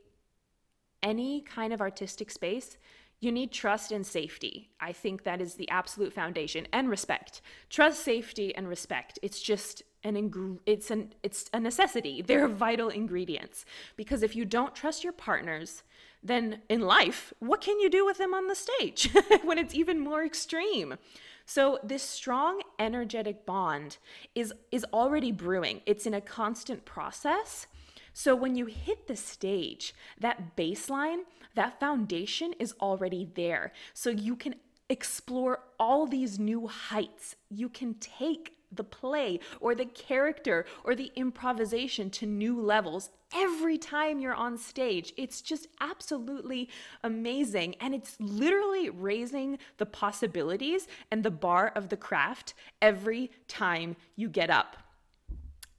any 1.03 1.41
kind 1.41 1.73
of 1.73 1.81
artistic 1.81 2.31
space, 2.31 2.77
you 3.21 3.31
need 3.31 3.53
trust 3.53 3.93
and 3.93 4.07
safety. 4.07 4.71
I 4.81 4.93
think 4.93 5.25
that 5.25 5.41
is 5.41 5.55
the 5.55 5.69
absolute 5.69 6.13
foundation 6.13 6.67
and 6.73 6.89
respect. 6.89 7.43
Trust, 7.69 8.03
safety, 8.03 8.55
and 8.55 8.67
respect. 8.67 9.19
It's 9.23 9.41
just 9.41 9.83
an 10.03 10.17
ing- 10.17 10.61
it's 10.65 10.91
an 10.91 11.13
it's 11.23 11.51
a 11.53 11.61
necessity. 11.61 12.23
They're 12.27 12.49
vital 12.49 12.89
ingredients 12.89 13.65
because 13.97 14.23
if 14.23 14.35
you 14.35 14.45
don't 14.45 14.75
trust 14.75 15.05
your 15.05 15.13
partners, 15.13 15.83
then 16.23 16.61
in 16.69 16.81
life, 16.81 17.33
what 17.39 17.61
can 17.61 17.79
you 17.79 17.91
do 17.91 18.05
with 18.05 18.19
them 18.19 18.35
on 18.35 18.47
the 18.49 18.55
stage 18.55 19.11
when 19.45 19.59
it's 19.59 19.75
even 19.75 20.01
more 20.01 20.25
extreme? 20.25 20.97
So 21.45 21.79
this 21.83 22.03
strong 22.03 22.63
energetic 22.79 23.45
bond 23.45 23.99
is 24.35 24.55
is 24.71 24.87
already 24.93 25.33
brewing. 25.33 25.83
It's 25.85 26.07
in 26.07 26.15
a 26.15 26.21
constant 26.23 26.87
process. 26.87 27.67
So 28.13 28.35
when 28.35 28.57
you 28.57 28.67
hit 28.67 29.07
the 29.07 29.17
stage, 29.17 29.95
that 30.19 30.57
baseline, 30.57 31.21
that 31.55 31.81
foundation 31.81 32.55
is 32.59 32.75
already 32.81 33.29
there. 33.35 33.73
So 33.95 34.11
you 34.11 34.37
can 34.37 34.55
explore 34.89 35.61
all 35.79 36.07
these 36.07 36.39
new 36.39 36.67
heights. 36.67 37.37
You 37.49 37.69
can 37.69 37.95
take 37.95 38.57
the 38.73 38.85
play 38.85 39.41
or 39.61 39.75
the 39.75 39.85
character 39.85 40.65
or 40.85 40.95
the 40.95 41.11
improvisation 41.17 42.11
to 42.11 42.27
new 42.27 42.61
levels 42.61 43.11
every 43.35 43.79
time 43.79 44.21
you're 44.21 44.35
on 44.35 44.57
stage. 44.57 45.13
It's 45.17 45.41
just 45.41 45.69
absolutely 45.81 46.69
amazing. 47.03 47.77
And 47.81 47.95
it's 47.95 48.17
literally 48.21 48.91
raising 48.91 49.59
the 49.79 49.87
possibilities 49.87 50.87
and 51.11 51.23
the 51.23 51.31
bar 51.31 51.73
of 51.75 51.89
the 51.89 51.97
craft 51.97 52.55
every 52.81 53.31
time 53.49 53.97
you 54.17 54.29
get 54.29 54.51
up. 54.51 54.77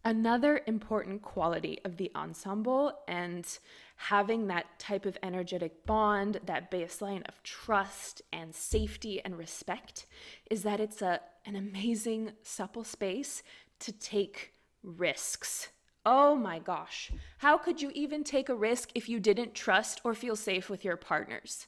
Another 0.03 0.61
important 0.65 1.21
quality 1.21 1.79
of 1.85 1.97
the 1.97 2.11
ensemble 2.15 2.93
and 3.07 3.45
having 4.09 4.47
that 4.47 4.65
type 4.79 5.05
of 5.05 5.15
energetic 5.21 5.85
bond, 5.85 6.39
that 6.45 6.71
baseline 6.71 7.21
of 7.27 7.41
trust 7.43 8.21
and 8.33 8.53
safety 8.53 9.21
and 9.23 9.37
respect, 9.37 10.07
is 10.49 10.63
that 10.63 10.79
it's 10.79 11.03
a, 11.03 11.19
an 11.45 11.55
amazing, 11.55 12.31
supple 12.41 12.83
space 12.83 13.43
to 13.79 13.91
take 13.91 14.53
risks. 14.81 15.69
Oh 16.03 16.35
my 16.35 16.57
gosh, 16.57 17.11
how 17.37 17.59
could 17.59 17.79
you 17.79 17.91
even 17.93 18.23
take 18.23 18.49
a 18.49 18.55
risk 18.55 18.89
if 18.95 19.07
you 19.07 19.19
didn't 19.19 19.53
trust 19.53 20.01
or 20.03 20.15
feel 20.15 20.35
safe 20.35 20.67
with 20.67 20.83
your 20.83 20.97
partners? 20.97 21.67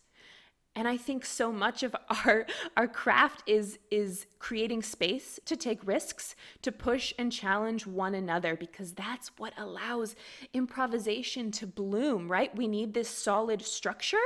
And 0.75 0.87
i 0.87 0.97
think 0.97 1.25
so 1.25 1.51
much 1.51 1.83
of 1.83 1.95
our 2.25 2.45
our 2.77 2.87
craft 2.87 3.43
is 3.45 3.79
is 3.91 4.25
creating 4.39 4.81
space 4.81 5.39
to 5.45 5.55
take 5.55 5.85
risks 5.85 6.35
to 6.61 6.71
push 6.71 7.13
and 7.17 7.31
challenge 7.31 7.85
one 7.85 8.15
another 8.15 8.55
because 8.55 8.93
that's 8.93 9.31
what 9.37 9.53
allows 9.57 10.15
improvisation 10.53 11.51
to 11.51 11.67
bloom 11.67 12.31
right 12.31 12.55
we 12.55 12.67
need 12.67 12.93
this 12.93 13.09
solid 13.09 13.61
structure 13.61 14.17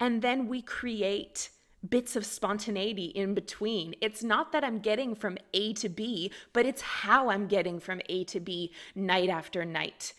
and 0.00 0.22
then 0.22 0.48
we 0.48 0.60
create 0.60 1.50
bits 1.88 2.16
of 2.16 2.24
spontaneity 2.24 3.06
in 3.06 3.34
between. 3.34 3.94
It's 4.00 4.24
not 4.24 4.52
that 4.52 4.64
I'm 4.64 4.78
getting 4.78 5.14
from 5.14 5.36
A 5.52 5.72
to 5.74 5.88
B, 5.88 6.30
but 6.52 6.66
it's 6.66 6.82
how 6.82 7.28
I'm 7.28 7.46
getting 7.46 7.78
from 7.78 8.00
A 8.08 8.24
to 8.24 8.40
B 8.40 8.72
night 8.94 9.28
after 9.28 9.64
night. 9.64 10.14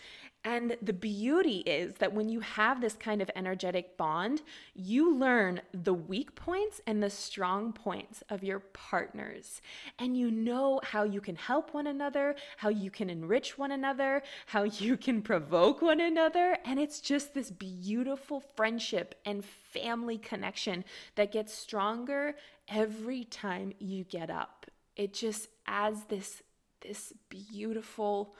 And 0.46 0.78
the 0.80 0.94
beauty 0.94 1.58
is 1.66 1.96
that 1.96 2.14
when 2.14 2.30
you 2.30 2.40
have 2.40 2.80
this 2.80 2.94
kind 2.94 3.20
of 3.20 3.32
energetic 3.36 3.98
bond, 3.98 4.44
you 4.75 5.16
learn 5.16 5.60
the 5.74 5.94
weak 5.96 6.36
points 6.36 6.80
and 6.86 7.02
the 7.02 7.10
strong 7.10 7.74
points 7.74 8.22
of 8.30 8.44
your 8.44 8.60
partners. 8.60 9.60
And 9.98 10.16
you 10.16 10.30
know 10.30 10.82
how 10.84 11.04
you 11.04 11.20
can 11.20 11.36
help 11.36 11.74
one 11.74 11.88
another, 11.88 12.36
how 12.58 12.70
you 12.70 12.92
can 12.92 13.10
enrich 13.10 13.58
one 13.58 13.72
another, 13.72 14.22
how 14.46 14.64
you 14.64 14.98
can 14.98 15.24
provoke 15.24 15.82
one 15.82 16.00
another. 16.00 16.60
And 16.64 16.80
it's 16.80 17.02
just 17.02 17.34
this 17.34 17.50
beautiful 17.50 18.40
friendship 18.40 19.20
and 19.25 19.44
family 19.44 20.20
connection 20.20 20.86
that 21.16 21.32
gets 21.32 21.56
stronger 21.56 22.36
every 22.68 23.24
time 23.24 23.74
you 23.80 24.04
get 24.04 24.30
up. 24.30 24.68
It 24.96 25.12
just 25.16 25.48
adds 25.66 26.04
this, 26.04 26.44
this 26.82 27.14
beautiful 27.30 28.36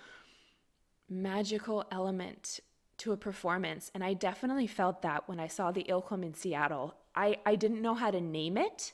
magical 1.10 1.86
element 1.92 2.60
to 2.98 3.12
a 3.12 3.18
performance. 3.18 3.92
And 3.94 4.04
I 4.04 4.14
definitely 4.14 4.68
felt 4.68 5.02
that 5.02 5.28
when 5.28 5.40
I 5.40 5.48
saw 5.48 5.72
the 5.72 5.84
Ilkhom 5.84 6.24
in 6.24 6.34
Seattle. 6.34 6.96
I, 7.16 7.38
I 7.46 7.56
didn't 7.56 7.82
know 7.82 7.94
how 7.94 8.12
to 8.12 8.22
name 8.22 8.58
it, 8.58 8.94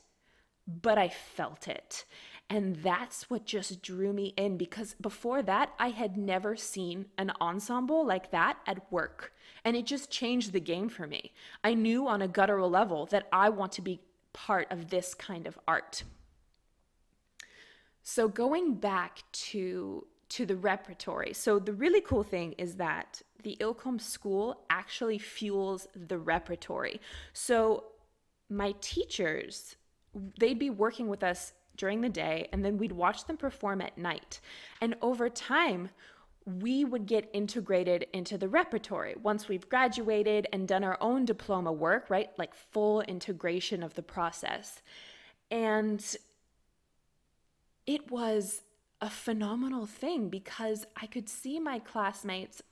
but 0.66 0.98
I 0.98 1.08
felt 1.08 1.68
it. 1.68 2.04
And 2.50 2.76
that's 2.76 3.30
what 3.30 3.46
just 3.46 3.82
drew 3.82 4.12
me 4.12 4.34
in 4.36 4.58
because 4.58 4.94
before 5.00 5.42
that, 5.42 5.72
I 5.78 5.88
had 5.88 6.16
never 6.16 6.54
seen 6.56 7.06
an 7.16 7.32
ensemble 7.40 8.04
like 8.04 8.30
that 8.30 8.58
at 8.66 8.92
work. 8.92 9.32
And 9.64 9.76
it 9.76 9.86
just 9.86 10.10
changed 10.10 10.52
the 10.52 10.60
game 10.60 10.88
for 10.88 11.06
me. 11.06 11.32
I 11.64 11.74
knew 11.74 12.06
on 12.06 12.20
a 12.20 12.28
guttural 12.28 12.68
level 12.68 13.06
that 13.06 13.26
I 13.32 13.48
want 13.48 13.72
to 13.72 13.82
be 13.82 14.00
part 14.32 14.70
of 14.70 14.90
this 14.90 15.14
kind 15.14 15.46
of 15.46 15.58
art. 15.66 16.02
So, 18.02 18.28
going 18.28 18.74
back 18.74 19.22
to 19.32 20.06
to 20.32 20.46
the 20.46 20.56
repertory. 20.56 21.32
So 21.34 21.58
the 21.58 21.74
really 21.74 22.00
cool 22.00 22.22
thing 22.22 22.52
is 22.52 22.76
that 22.76 23.20
the 23.42 23.56
Ilkhom 23.60 24.00
school 24.00 24.64
actually 24.70 25.18
fuels 25.18 25.88
the 25.94 26.18
repertory. 26.18 27.00
So 27.34 27.84
my 28.48 28.74
teachers, 28.80 29.76
they'd 30.38 30.58
be 30.58 30.70
working 30.70 31.08
with 31.08 31.22
us 31.22 31.52
during 31.76 32.00
the 32.00 32.08
day 32.08 32.48
and 32.52 32.64
then 32.64 32.78
we'd 32.78 32.92
watch 32.92 33.26
them 33.26 33.36
perform 33.36 33.82
at 33.82 33.98
night. 33.98 34.40
And 34.80 34.94
over 35.02 35.28
time, 35.28 35.90
we 36.46 36.84
would 36.84 37.06
get 37.06 37.28
integrated 37.34 38.06
into 38.14 38.38
the 38.38 38.48
repertory 38.48 39.14
once 39.22 39.48
we've 39.48 39.68
graduated 39.68 40.46
and 40.52 40.66
done 40.66 40.82
our 40.82 40.96
own 41.00 41.24
diploma 41.26 41.72
work, 41.72 42.08
right? 42.08 42.30
Like 42.38 42.54
full 42.54 43.02
integration 43.02 43.82
of 43.82 43.94
the 43.94 44.02
process. 44.02 44.80
And 45.50 46.02
it 47.86 48.10
was 48.10 48.62
a 49.02 49.10
phenomenal 49.10 49.84
thing 49.84 50.28
because 50.28 50.86
I 50.96 51.06
could 51.06 51.28
see 51.28 51.58
my 51.58 51.80
classmates. 51.80 52.62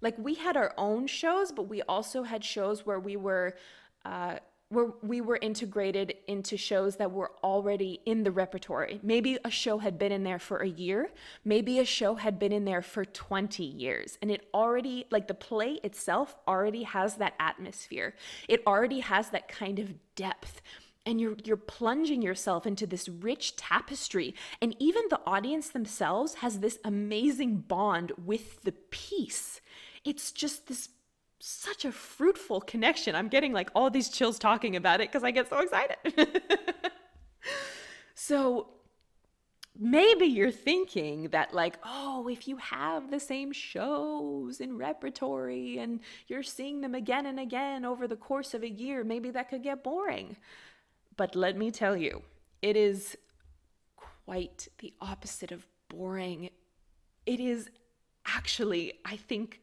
Like 0.00 0.16
we 0.16 0.34
had 0.34 0.56
our 0.56 0.72
own 0.78 1.08
shows, 1.08 1.52
but 1.52 1.68
we 1.68 1.82
also 1.82 2.22
had 2.22 2.44
shows 2.44 2.86
where 2.86 3.00
we 3.00 3.16
were 3.16 3.56
uh, 4.04 4.36
where 4.68 4.88
we 5.02 5.20
were 5.20 5.38
integrated 5.42 6.14
into 6.26 6.56
shows 6.56 6.96
that 6.96 7.12
were 7.12 7.32
already 7.44 8.00
in 8.06 8.22
the 8.22 8.30
repertory. 8.30 8.98
Maybe 9.02 9.38
a 9.44 9.50
show 9.50 9.76
had 9.76 9.98
been 9.98 10.12
in 10.12 10.24
there 10.24 10.38
for 10.38 10.58
a 10.58 10.68
year, 10.68 11.10
maybe 11.44 11.78
a 11.78 11.84
show 11.84 12.14
had 12.14 12.38
been 12.38 12.52
in 12.52 12.64
there 12.64 12.80
for 12.80 13.04
20 13.04 13.62
years, 13.62 14.16
and 14.22 14.30
it 14.30 14.48
already, 14.54 15.04
like 15.10 15.28
the 15.28 15.34
play 15.34 15.78
itself, 15.84 16.36
already 16.48 16.84
has 16.84 17.16
that 17.16 17.34
atmosphere. 17.38 18.14
It 18.48 18.62
already 18.66 19.00
has 19.00 19.28
that 19.28 19.46
kind 19.46 19.78
of 19.78 19.92
depth. 20.14 20.62
And 21.04 21.20
you're 21.20 21.36
you're 21.44 21.56
plunging 21.56 22.22
yourself 22.22 22.66
into 22.66 22.86
this 22.86 23.08
rich 23.08 23.56
tapestry. 23.56 24.34
And 24.60 24.76
even 24.78 25.02
the 25.10 25.20
audience 25.26 25.68
themselves 25.68 26.34
has 26.34 26.60
this 26.60 26.78
amazing 26.84 27.56
bond 27.56 28.12
with 28.24 28.62
the 28.62 28.72
piece. 28.72 29.60
It's 30.04 30.30
just 30.30 30.68
this 30.68 30.90
such 31.44 31.84
a 31.84 31.90
fruitful 31.90 32.60
connection. 32.60 33.16
I'm 33.16 33.26
getting 33.26 33.52
like 33.52 33.70
all 33.74 33.90
these 33.90 34.08
chills 34.08 34.38
talking 34.38 34.76
about 34.76 35.00
it 35.00 35.10
because 35.10 35.24
I 35.24 35.32
get 35.32 35.50
so 35.50 35.58
excited. 35.58 35.96
so 38.14 38.68
maybe 39.78 40.26
you're 40.26 40.50
thinking 40.50 41.28
that 41.28 41.54
like 41.54 41.78
oh 41.84 42.28
if 42.28 42.46
you 42.46 42.56
have 42.58 43.10
the 43.10 43.18
same 43.18 43.52
shows 43.52 44.60
in 44.60 44.76
repertory 44.76 45.78
and 45.78 46.00
you're 46.28 46.42
seeing 46.42 46.82
them 46.82 46.94
again 46.94 47.26
and 47.26 47.40
again 47.40 47.84
over 47.84 48.06
the 48.06 48.16
course 48.16 48.52
of 48.52 48.62
a 48.62 48.68
year 48.68 49.02
maybe 49.02 49.30
that 49.30 49.48
could 49.48 49.62
get 49.62 49.82
boring 49.82 50.36
but 51.16 51.34
let 51.34 51.56
me 51.56 51.70
tell 51.70 51.96
you 51.96 52.22
it 52.60 52.76
is 52.76 53.16
quite 53.96 54.68
the 54.78 54.92
opposite 55.00 55.52
of 55.52 55.66
boring. 55.88 56.50
It 57.26 57.40
is 57.40 57.70
actually 58.26 58.92
i 59.04 59.16
think 59.16 59.60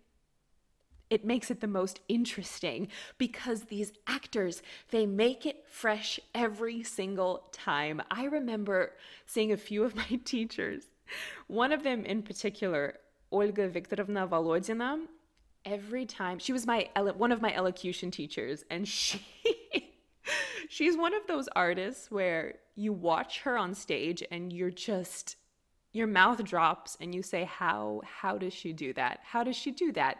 it 1.09 1.25
makes 1.25 1.49
it 1.49 1.59
the 1.59 1.67
most 1.67 2.01
interesting 2.07 2.87
because 3.17 3.63
these 3.63 3.91
actors 4.05 4.61
they 4.91 5.07
make 5.07 5.45
it 5.47 5.65
fresh 5.67 6.19
every 6.35 6.83
single 6.83 7.47
time. 7.51 7.99
I 8.11 8.25
remember 8.25 8.93
seeing 9.25 9.51
a 9.51 9.57
few 9.57 9.83
of 9.83 9.95
my 10.03 10.19
teachers. 10.23 10.83
One 11.47 11.71
of 11.71 11.81
them 11.81 12.05
in 12.05 12.21
particular 12.21 12.97
olga 13.31 13.67
viktorovna 13.69 14.29
volodina 14.29 14.99
every 15.65 16.05
time 16.05 16.37
she 16.37 16.53
was 16.53 16.67
my 16.67 16.87
one 17.17 17.31
of 17.31 17.41
my 17.41 17.53
elocution 17.55 18.11
teachers 18.11 18.63
and 18.69 18.87
she 18.97 19.21
she's 20.69 20.95
one 20.95 21.13
of 21.13 21.27
those 21.27 21.49
artists 21.55 22.09
where 22.09 22.55
you 22.75 22.93
watch 22.93 23.41
her 23.41 23.57
on 23.57 23.75
stage 23.75 24.23
and 24.31 24.53
you're 24.53 24.71
just 24.71 25.35
your 25.91 26.07
mouth 26.07 26.41
drops 26.45 26.97
and 27.01 27.13
you 27.13 27.21
say 27.21 27.43
how 27.43 28.01
how 28.05 28.37
does 28.37 28.53
she 28.53 28.71
do 28.71 28.93
that 28.93 29.19
how 29.23 29.43
does 29.43 29.55
she 29.57 29.71
do 29.71 29.91
that 29.91 30.19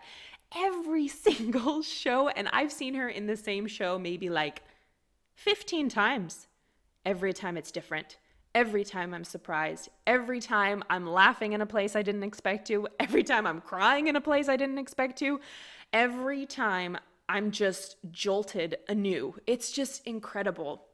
every 0.56 1.08
single 1.28 1.82
show. 1.82 2.30
And 2.30 2.50
I've 2.52 2.72
seen 2.72 2.94
her 2.96 3.10
in 3.10 3.28
the 3.28 3.38
same 3.38 3.68
show 3.68 4.00
maybe 4.00 4.30
like 4.30 4.64
15 5.36 5.90
times. 5.90 6.48
Every 7.06 7.34
time 7.34 7.58
it's 7.58 7.72
different. 7.72 8.18
Every 8.54 8.84
time 8.84 9.14
I'm 9.14 9.24
surprised. 9.24 9.90
Every 10.08 10.40
time 10.40 10.84
I'm 10.90 11.08
laughing 11.08 11.54
in 11.54 11.62
a 11.62 11.66
place 11.66 11.96
I 11.96 12.02
didn't 12.02 12.24
expect 12.24 12.68
to. 12.68 12.88
Every 13.00 13.24
time 13.24 13.46
I'm 13.48 13.62
crying 13.62 14.08
in 14.08 14.16
a 14.16 14.22
place 14.22 14.50
I 14.50 14.58
didn't 14.58 14.80
expect 14.80 15.18
to. 15.20 15.40
Every 15.94 16.46
time 16.46 16.98
I'm 17.30 17.52
just 17.52 17.98
jolted 18.12 18.78
anew. 18.90 19.36
It's 19.46 19.72
just 19.72 20.06
incredible. 20.06 20.88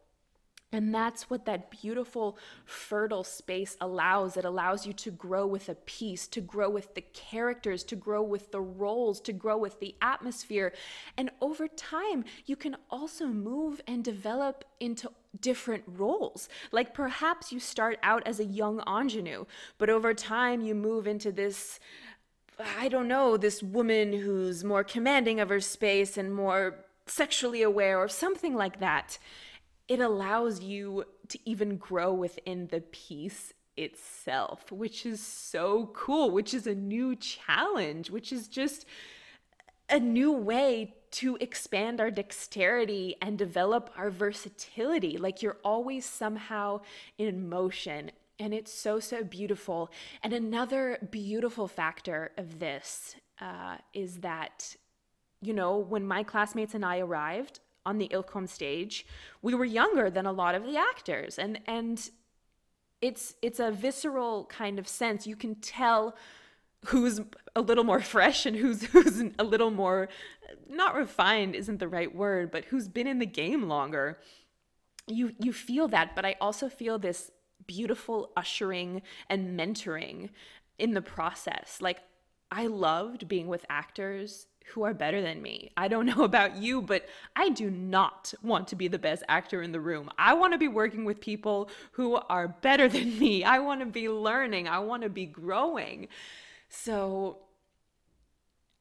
And 0.74 0.94
that's 0.94 1.30
what 1.30 1.46
that 1.46 1.72
beautiful, 1.72 2.38
fertile 2.66 3.24
space 3.24 3.78
allows. 3.80 4.36
It 4.36 4.44
allows 4.44 4.86
you 4.86 4.92
to 4.92 5.12
grow 5.12 5.48
with 5.48 5.70
a 5.70 5.76
piece, 5.76 6.28
to 6.28 6.42
grow 6.42 6.70
with 6.70 6.96
the 6.96 7.02
characters, 7.02 7.86
to 7.86 7.96
grow 7.96 8.22
with 8.22 8.52
the 8.52 8.60
roles, 8.60 9.22
to 9.22 9.32
grow 9.32 9.58
with 9.58 9.80
the 9.80 9.96
atmosphere. 10.02 10.74
And 11.16 11.30
over 11.40 11.70
time, 11.70 12.26
you 12.46 12.58
can 12.58 12.76
also 12.90 13.28
move 13.28 13.80
and 13.88 14.04
develop 14.04 14.66
into 14.82 15.10
different 15.40 15.84
roles. 15.88 16.50
Like 16.74 16.94
perhaps 16.94 17.54
you 17.54 17.62
start 17.62 17.98
out 18.04 18.24
as 18.26 18.42
a 18.42 18.46
young 18.46 18.84
ingenue, 18.86 19.46
but 19.78 19.90
over 19.90 20.14
time, 20.14 20.60
you 20.62 20.76
move 20.76 21.08
into 21.08 21.32
this. 21.32 21.80
I 22.60 22.88
don't 22.88 23.08
know, 23.08 23.38
this 23.38 23.62
woman 23.62 24.14
who's 24.14 24.64
more 24.64 24.84
commanding 24.84 25.40
of 25.40 25.50
her 25.50 25.60
space 25.60 26.18
and 26.18 26.34
more 26.34 26.86
sexually 27.06 27.62
aware 27.62 28.00
or 28.00 28.08
something 28.08 28.56
like 28.56 28.80
that 28.80 29.18
it 29.88 30.00
allows 30.00 30.62
you 30.62 31.06
to 31.28 31.40
even 31.46 31.78
grow 31.78 32.14
within 32.14 32.68
the 32.68 32.82
piece 32.82 33.54
itself, 33.78 34.72
which 34.72 35.06
is 35.06 35.22
so 35.22 35.92
cool, 35.94 36.32
which 36.32 36.54
is 36.54 36.66
a 36.66 36.76
new 36.76 37.16
challenge, 37.16 38.10
which 38.10 38.32
is 38.32 38.48
just 38.48 38.86
a 39.90 40.00
new 40.00 40.32
way 40.32 40.96
to 41.12 41.38
expand 41.40 42.02
our 42.02 42.10
dexterity 42.10 43.16
and 43.22 43.38
develop 43.38 43.92
our 43.96 44.10
versatility. 44.10 45.18
Like 45.18 45.42
you're 45.42 45.58
always 45.64 46.06
somehow 46.06 46.82
in 47.18 47.48
motion. 47.48 48.12
And 48.40 48.54
it's 48.54 48.74
so, 48.74 49.00
so 49.00 49.24
beautiful. 49.24 49.92
And 50.24 50.34
another 50.34 51.00
beautiful 51.10 51.68
factor 51.68 52.32
of 52.38 52.60
this 52.60 53.16
uh, 53.40 53.78
is 53.94 54.18
that, 54.18 54.76
you 55.42 55.54
know, 55.54 55.78
when 55.78 56.06
my 56.06 56.24
classmates 56.24 56.74
and 56.74 56.86
I 56.86 57.00
arrived, 57.00 57.60
on 57.86 57.98
the 57.98 58.10
Ilkhom 58.10 58.50
stage, 58.50 59.06
we 59.42 59.54
were 59.54 59.66
younger 59.66 60.10
than 60.10 60.26
a 60.26 60.32
lot 60.32 60.56
of 60.56 60.64
the 60.64 60.78
actors, 60.78 61.38
and 61.38 61.60
and 61.68 62.10
it's 63.02 63.36
it's 63.42 63.60
a 63.60 63.72
visceral 63.72 64.46
kind 64.46 64.80
of 64.80 64.88
sense. 64.88 65.28
You 65.28 65.36
can 65.36 65.56
tell 65.56 66.16
who's 66.86 67.22
a 67.56 67.62
little 67.62 67.84
more 67.84 68.00
fresh 68.16 68.46
and 68.46 68.56
who's 68.56 68.84
who's 68.86 69.24
a 69.38 69.44
little 69.44 69.72
more 69.72 70.10
not 70.68 70.96
refined 70.96 71.56
isn't 71.56 71.80
the 71.80 71.88
right 71.88 72.14
word, 72.14 72.52
but 72.52 72.66
who's 72.66 72.88
been 72.88 73.08
in 73.08 73.20
the 73.20 73.26
game 73.26 73.64
longer. 73.68 74.20
You 75.08 75.34
you 75.40 75.54
feel 75.54 75.88
that, 75.90 76.16
but 76.16 76.26
I 76.26 76.36
also 76.42 76.68
feel 76.70 76.98
this 76.98 77.30
beautiful 77.68 78.32
ushering 78.36 79.02
and 79.30 79.60
mentoring 79.60 80.30
in 80.78 80.94
the 80.94 81.02
process. 81.02 81.80
Like 81.82 82.00
I 82.52 82.68
loved 82.68 83.28
being 83.28 83.48
with 83.48 83.66
actors 83.70 84.48
who 84.74 84.84
are 84.84 84.94
better 84.94 85.22
than 85.22 85.42
me. 85.42 85.72
I 85.78 85.88
don't 85.88 86.06
know 86.18 86.24
about 86.24 86.58
you, 86.58 86.82
but 86.82 87.06
I 87.36 87.50
do 87.50 87.70
not 87.70 88.34
want 88.42 88.68
to 88.70 88.76
be 88.76 88.88
the 88.88 89.00
best 89.00 89.24
actor 89.28 89.62
in 89.62 89.72
the 89.72 89.80
room. 89.80 90.10
I 90.18 90.34
want 90.34 90.54
to 90.54 90.60
be 90.60 90.68
working 90.68 91.06
with 91.06 91.20
people 91.20 91.70
who 91.94 92.16
are 92.16 92.48
better 92.48 92.88
than 92.90 93.18
me. 93.20 93.44
I 93.44 93.60
want 93.60 93.82
to 93.82 93.86
be 93.86 94.10
learning. 94.10 94.68
I 94.68 94.80
want 94.80 95.04
to 95.04 95.10
be 95.10 95.26
growing. 95.26 96.08
So 96.70 97.40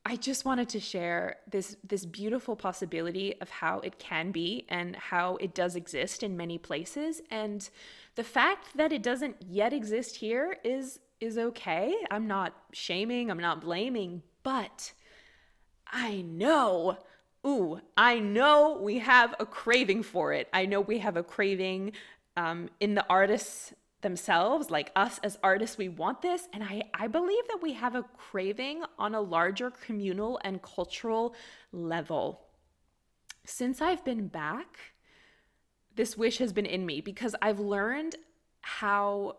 I 0.06 0.16
just 0.16 0.44
wanted 0.44 0.68
to 0.70 0.80
share 0.80 1.36
this 1.50 1.76
this 1.82 2.04
beautiful 2.04 2.56
possibility 2.56 3.40
of 3.40 3.48
how 3.48 3.80
it 3.80 3.98
can 3.98 4.32
be 4.32 4.66
and 4.68 4.94
how 4.96 5.36
it 5.36 5.54
does 5.54 5.76
exist 5.76 6.22
in 6.22 6.36
many 6.36 6.58
places 6.58 7.22
and 7.30 7.70
the 8.14 8.24
fact 8.24 8.76
that 8.76 8.92
it 8.92 9.02
doesn't 9.02 9.36
yet 9.40 9.72
exist 9.72 10.16
here 10.16 10.56
is 10.64 11.00
is 11.20 11.38
okay. 11.38 11.94
I'm 12.10 12.26
not 12.26 12.54
shaming, 12.72 13.30
I'm 13.30 13.38
not 13.38 13.60
blaming, 13.60 14.22
but 14.42 14.92
I 15.86 16.22
know. 16.22 16.98
Ooh, 17.46 17.80
I 17.96 18.18
know 18.18 18.78
we 18.80 18.98
have 18.98 19.34
a 19.38 19.46
craving 19.46 20.02
for 20.02 20.32
it. 20.32 20.48
I 20.52 20.66
know 20.66 20.80
we 20.80 20.98
have 20.98 21.16
a 21.16 21.22
craving 21.22 21.92
um, 22.36 22.68
in 22.80 22.94
the 22.94 23.06
artists 23.08 23.72
themselves, 24.04 24.70
like 24.70 24.92
us 24.94 25.18
as 25.22 25.38
artists, 25.42 25.76
we 25.76 25.88
want 25.88 26.22
this. 26.22 26.48
And 26.52 26.62
I, 26.62 26.82
I 26.94 27.08
believe 27.08 27.44
that 27.48 27.60
we 27.60 27.72
have 27.72 27.94
a 27.94 28.04
craving 28.16 28.84
on 28.98 29.14
a 29.14 29.20
larger 29.20 29.70
communal 29.70 30.40
and 30.44 30.62
cultural 30.62 31.34
level. 31.72 32.42
Since 33.44 33.80
I've 33.80 34.04
been 34.04 34.28
back, 34.28 34.93
this 35.96 36.16
wish 36.16 36.38
has 36.38 36.52
been 36.52 36.66
in 36.66 36.84
me 36.84 37.00
because 37.00 37.34
I've 37.40 37.60
learned 37.60 38.16
how 38.60 39.36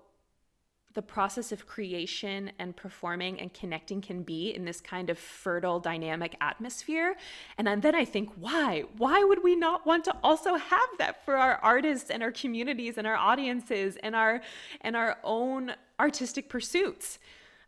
the 0.96 1.02
process 1.02 1.52
of 1.52 1.68
creation 1.68 2.52
and 2.58 2.76
performing 2.76 3.40
and 3.40 3.54
connecting 3.54 4.02
can 4.02 4.24
be 4.24 4.56
in 4.56 4.64
this 4.64 4.80
kind 4.80 5.10
of 5.10 5.20
fertile, 5.20 5.80
dynamic 5.80 6.36
atmosphere. 6.40 7.16
And 7.58 7.68
then 7.84 7.94
I 7.94 8.06
think, 8.06 8.30
why? 8.40 8.86
Why 8.98 9.24
would 9.24 9.44
we 9.44 9.56
not 9.58 9.86
want 9.86 10.06
to 10.06 10.16
also 10.24 10.56
have 10.56 10.90
that 10.98 11.24
for 11.26 11.36
our 11.36 11.56
artists 11.56 12.10
and 12.10 12.24
our 12.24 12.32
communities 12.32 12.98
and 12.98 13.06
our 13.06 13.18
audiences 13.18 13.98
and 14.02 14.16
our 14.16 14.42
and 14.82 14.96
our 14.96 15.18
own 15.24 15.74
artistic 16.00 16.50
pursuits? 16.50 17.20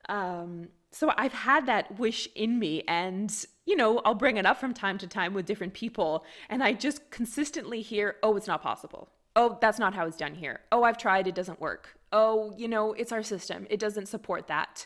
Um, 0.07 0.69
so 0.97 1.13
I've 1.17 1.33
had 1.33 1.65
that 1.67 1.99
wish 1.99 2.27
in 2.35 2.59
me, 2.59 2.83
and 2.87 3.33
you 3.65 3.75
know, 3.75 3.99
I'll 4.05 4.15
bring 4.15 4.37
it 4.37 4.45
up 4.45 4.57
from 4.59 4.73
time 4.73 4.97
to 4.99 5.07
time 5.07 5.33
with 5.33 5.45
different 5.45 5.73
people, 5.73 6.25
and 6.49 6.63
I 6.63 6.73
just 6.73 7.11
consistently 7.11 7.81
hear, 7.81 8.15
"Oh, 8.23 8.35
it's 8.35 8.47
not 8.47 8.61
possible." 8.61 9.09
Oh, 9.35 9.57
that's 9.61 9.77
not 9.77 9.93
how 9.93 10.07
it's 10.07 10.17
done 10.17 10.33
here. 10.33 10.61
Oh, 10.71 10.81
I've 10.81 10.97
tried, 10.97 11.27
it 11.27 11.35
doesn't 11.35 11.61
work 11.61 11.97
oh, 12.11 12.53
you 12.57 12.67
know, 12.67 12.93
it's 12.93 13.11
our 13.11 13.23
system. 13.23 13.67
It 13.69 13.79
doesn't 13.79 14.07
support 14.07 14.47
that. 14.47 14.85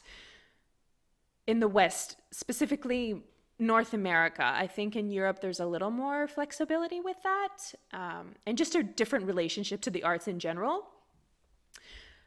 In 1.47 1.59
the 1.59 1.67
West, 1.67 2.17
specifically 2.31 3.23
North 3.59 3.93
America, 3.93 4.43
I 4.43 4.67
think 4.67 4.95
in 4.95 5.09
Europe 5.09 5.41
there's 5.41 5.59
a 5.59 5.65
little 5.65 5.91
more 5.91 6.27
flexibility 6.27 6.99
with 6.99 7.17
that 7.23 7.73
um, 7.93 8.35
and 8.45 8.57
just 8.57 8.75
a 8.75 8.83
different 8.83 9.25
relationship 9.25 9.81
to 9.81 9.89
the 9.89 10.03
arts 10.03 10.27
in 10.27 10.39
general. 10.39 10.87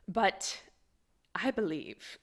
But 0.07 0.63
I 1.35 1.51
believe, 1.51 2.19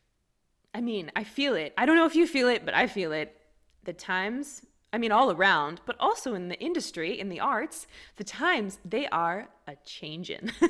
I 0.73 0.81
mean, 0.81 1.11
I 1.15 1.23
feel 1.23 1.55
it. 1.55 1.73
I 1.77 1.85
don't 1.85 1.95
know 1.95 2.05
if 2.05 2.15
you 2.15 2.25
feel 2.27 2.47
it, 2.47 2.65
but 2.65 2.73
I 2.73 2.87
feel 2.87 3.11
it. 3.11 3.35
The 3.83 3.93
times 3.93 4.63
I 4.93 4.97
mean, 4.97 5.11
all 5.11 5.31
around, 5.31 5.79
but 5.85 5.95
also 5.99 6.33
in 6.33 6.49
the 6.49 6.59
industry, 6.59 7.17
in 7.17 7.29
the 7.29 7.39
arts, 7.39 7.87
the 8.17 8.25
times 8.25 8.79
they 8.83 9.07
are 9.07 9.47
a 9.65 9.77
changin'. 9.85 10.51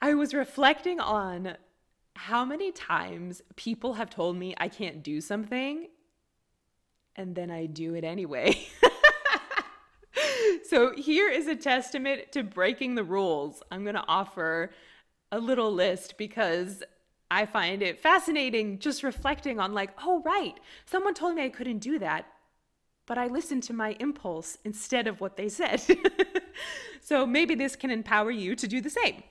I 0.00 0.14
was 0.14 0.32
reflecting 0.32 1.00
on 1.00 1.56
how 2.14 2.44
many 2.44 2.70
times 2.70 3.42
people 3.56 3.94
have 3.94 4.10
told 4.10 4.36
me 4.36 4.54
I 4.58 4.68
can't 4.68 5.02
do 5.02 5.20
something 5.20 5.88
and 7.16 7.34
then 7.34 7.50
I 7.50 7.66
do 7.66 7.94
it 7.94 8.04
anyway. 8.04 8.66
so 10.64 10.94
here 10.94 11.28
is 11.28 11.48
a 11.48 11.56
testament 11.56 12.32
to 12.32 12.44
breaking 12.44 12.94
the 12.94 13.04
rules. 13.04 13.62
I'm 13.70 13.82
going 13.82 13.96
to 13.96 14.04
offer 14.06 14.70
a 15.30 15.38
little 15.38 15.72
list 15.72 16.16
because 16.16 16.82
I 17.32 17.46
find 17.46 17.82
it 17.82 17.98
fascinating 17.98 18.78
just 18.78 19.02
reflecting 19.02 19.58
on, 19.58 19.72
like, 19.72 19.90
oh, 20.04 20.20
right, 20.22 20.54
someone 20.84 21.14
told 21.14 21.34
me 21.34 21.42
I 21.42 21.48
couldn't 21.48 21.78
do 21.78 21.98
that, 21.98 22.26
but 23.06 23.16
I 23.16 23.28
listened 23.28 23.62
to 23.64 23.72
my 23.72 23.96
impulse 24.00 24.58
instead 24.66 25.06
of 25.06 25.18
what 25.22 25.38
they 25.38 25.48
said. 25.48 25.82
so 27.00 27.26
maybe 27.26 27.54
this 27.54 27.74
can 27.74 27.90
empower 27.90 28.30
you 28.30 28.54
to 28.56 28.68
do 28.68 28.82
the 28.82 28.90
same. 28.90 29.22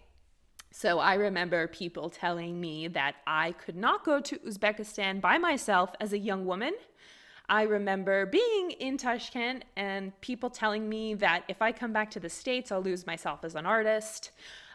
So 0.71 0.97
I 0.97 1.13
remember 1.13 1.67
people 1.67 2.09
telling 2.09 2.59
me 2.59 2.87
that 2.87 3.17
I 3.27 3.51
could 3.51 3.75
not 3.75 4.03
go 4.03 4.19
to 4.19 4.37
Uzbekistan 4.39 5.21
by 5.21 5.37
myself 5.37 5.91
as 5.99 6.11
a 6.11 6.17
young 6.17 6.47
woman. 6.47 6.73
I 7.49 7.63
remember 7.63 8.25
being 8.25 8.71
in 8.71 8.97
Tashkent 8.97 9.61
and 9.75 10.19
people 10.21 10.49
telling 10.49 10.89
me 10.89 11.13
that 11.15 11.43
if 11.47 11.61
I 11.61 11.71
come 11.71 11.93
back 11.93 12.09
to 12.11 12.19
the 12.19 12.29
States, 12.29 12.71
I'll 12.71 12.81
lose 12.81 13.05
myself 13.05 13.43
as 13.43 13.53
an 13.53 13.67
artist. 13.67 14.31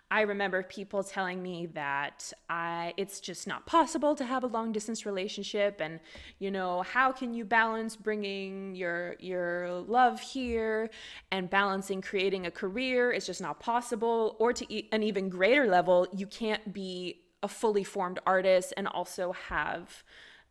I 0.08 0.20
remember 0.20 0.62
people 0.62 1.02
telling 1.02 1.42
me 1.42 1.66
that 1.74 2.32
I 2.48 2.94
it's 2.96 3.18
just 3.18 3.48
not 3.48 3.66
possible 3.66 4.14
to 4.14 4.24
have 4.24 4.44
a 4.44 4.46
long 4.46 4.70
distance 4.70 5.04
relationship 5.04 5.80
and 5.80 5.98
you 6.38 6.52
know 6.52 6.82
how 6.82 7.10
can 7.10 7.34
you 7.34 7.44
balance 7.44 7.96
bringing 7.96 8.76
your 8.76 9.16
your 9.18 9.68
love 9.68 10.20
here 10.20 10.90
and 11.32 11.50
balancing 11.50 12.02
creating 12.02 12.46
a 12.46 12.52
career? 12.52 13.12
It's 13.12 13.26
just 13.26 13.40
not 13.40 13.58
possible. 13.58 14.36
Or 14.38 14.52
to 14.52 14.92
an 14.92 15.02
even 15.02 15.28
greater 15.28 15.66
level 15.66 16.06
you 16.14 16.28
can't 16.28 16.72
be 16.72 17.22
a 17.42 17.48
fully 17.48 17.84
formed 17.84 18.20
artist 18.26 18.74
and 18.76 18.86
also 18.86 19.32
have 19.32 20.04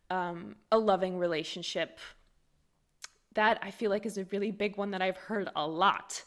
um, 0.10 0.58
a 0.72 0.78
loving 0.78 1.18
relationship. 1.18 2.00
That 3.36 3.60
I 3.62 3.72
feel 3.72 3.90
like 3.90 4.06
is 4.06 4.18
a 4.18 4.26
really 4.26 4.52
big 4.52 4.76
one 4.76 4.92
that 4.92 5.02
I've 5.02 5.18
heard 5.18 5.50
a 5.56 5.66
lot 5.66 6.24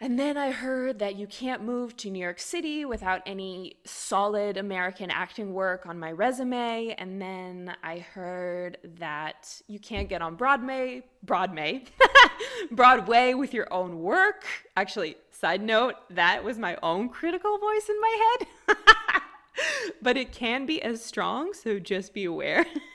and 0.00 0.16
then 0.16 0.36
I 0.36 0.52
heard 0.52 1.00
that 1.00 1.16
you 1.16 1.26
can't 1.26 1.64
move 1.64 1.96
to 1.98 2.10
New 2.10 2.20
York 2.20 2.38
City 2.38 2.84
without 2.84 3.20
any 3.26 3.78
solid 3.84 4.56
American 4.56 5.10
acting 5.10 5.52
work 5.52 5.86
on 5.86 5.98
my 5.98 6.12
resume. 6.12 6.94
And 6.98 7.20
then 7.20 7.74
I 7.82 7.98
heard 7.98 8.78
that 8.98 9.60
you 9.66 9.80
can't 9.80 10.08
get 10.08 10.22
on 10.22 10.36
Broadway, 10.36 11.02
Broadway, 11.24 11.84
Broadway 12.70 13.34
with 13.34 13.52
your 13.52 13.72
own 13.72 14.00
work. 14.00 14.44
Actually, 14.76 15.16
side 15.32 15.62
note, 15.62 15.94
that 16.10 16.44
was 16.44 16.58
my 16.58 16.78
own 16.80 17.08
critical 17.08 17.58
voice 17.58 17.88
in 17.88 18.00
my 18.00 18.36
head. 18.38 18.76
but 20.02 20.16
it 20.16 20.30
can 20.30 20.64
be 20.64 20.80
as 20.80 21.04
strong, 21.04 21.52
so 21.52 21.80
just 21.80 22.14
be 22.14 22.24
aware. 22.24 22.64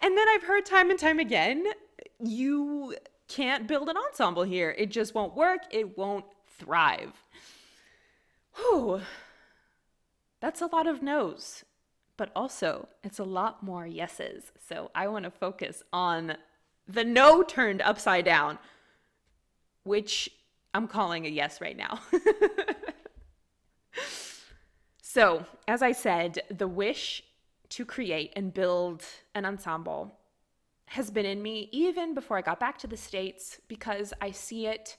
and 0.00 0.16
then 0.16 0.28
I've 0.28 0.44
heard 0.44 0.64
time 0.64 0.90
and 0.90 0.98
time 0.98 1.18
again, 1.18 1.64
you 2.20 2.94
can't 3.28 3.66
build 3.66 3.88
an 3.88 3.96
ensemble 3.96 4.44
here. 4.44 4.74
It 4.78 4.90
just 4.90 5.14
won't 5.14 5.34
work. 5.34 5.62
It 5.70 5.96
won't 5.96 6.24
thrive. 6.58 7.12
Whew. 8.56 9.00
That's 10.40 10.60
a 10.60 10.66
lot 10.66 10.86
of 10.86 11.02
no's, 11.02 11.64
but 12.16 12.30
also 12.36 12.88
it's 13.02 13.18
a 13.18 13.24
lot 13.24 13.62
more 13.62 13.86
yeses. 13.86 14.52
So 14.68 14.90
I 14.94 15.08
want 15.08 15.24
to 15.24 15.30
focus 15.30 15.82
on 15.92 16.36
the 16.86 17.04
no 17.04 17.42
turned 17.42 17.82
upside 17.82 18.24
down, 18.24 18.58
which 19.82 20.30
I'm 20.74 20.88
calling 20.88 21.26
a 21.26 21.30
yes 21.30 21.60
right 21.60 21.76
now. 21.76 22.00
so, 25.02 25.46
as 25.66 25.82
I 25.82 25.92
said, 25.92 26.40
the 26.50 26.68
wish 26.68 27.22
to 27.70 27.84
create 27.84 28.32
and 28.36 28.52
build 28.52 29.04
an 29.34 29.44
ensemble 29.44 30.18
has 30.86 31.10
been 31.10 31.26
in 31.26 31.42
me 31.42 31.68
even 31.72 32.14
before 32.14 32.38
I 32.38 32.42
got 32.42 32.60
back 32.60 32.78
to 32.78 32.86
the 32.86 32.96
States 32.96 33.60
because 33.68 34.12
I 34.20 34.30
see 34.30 34.66
it 34.66 34.96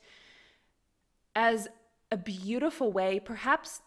as 1.36 1.68
a 2.12 2.18
beautiful 2.18 2.92
way, 2.92 3.20
perhaps 3.20 3.82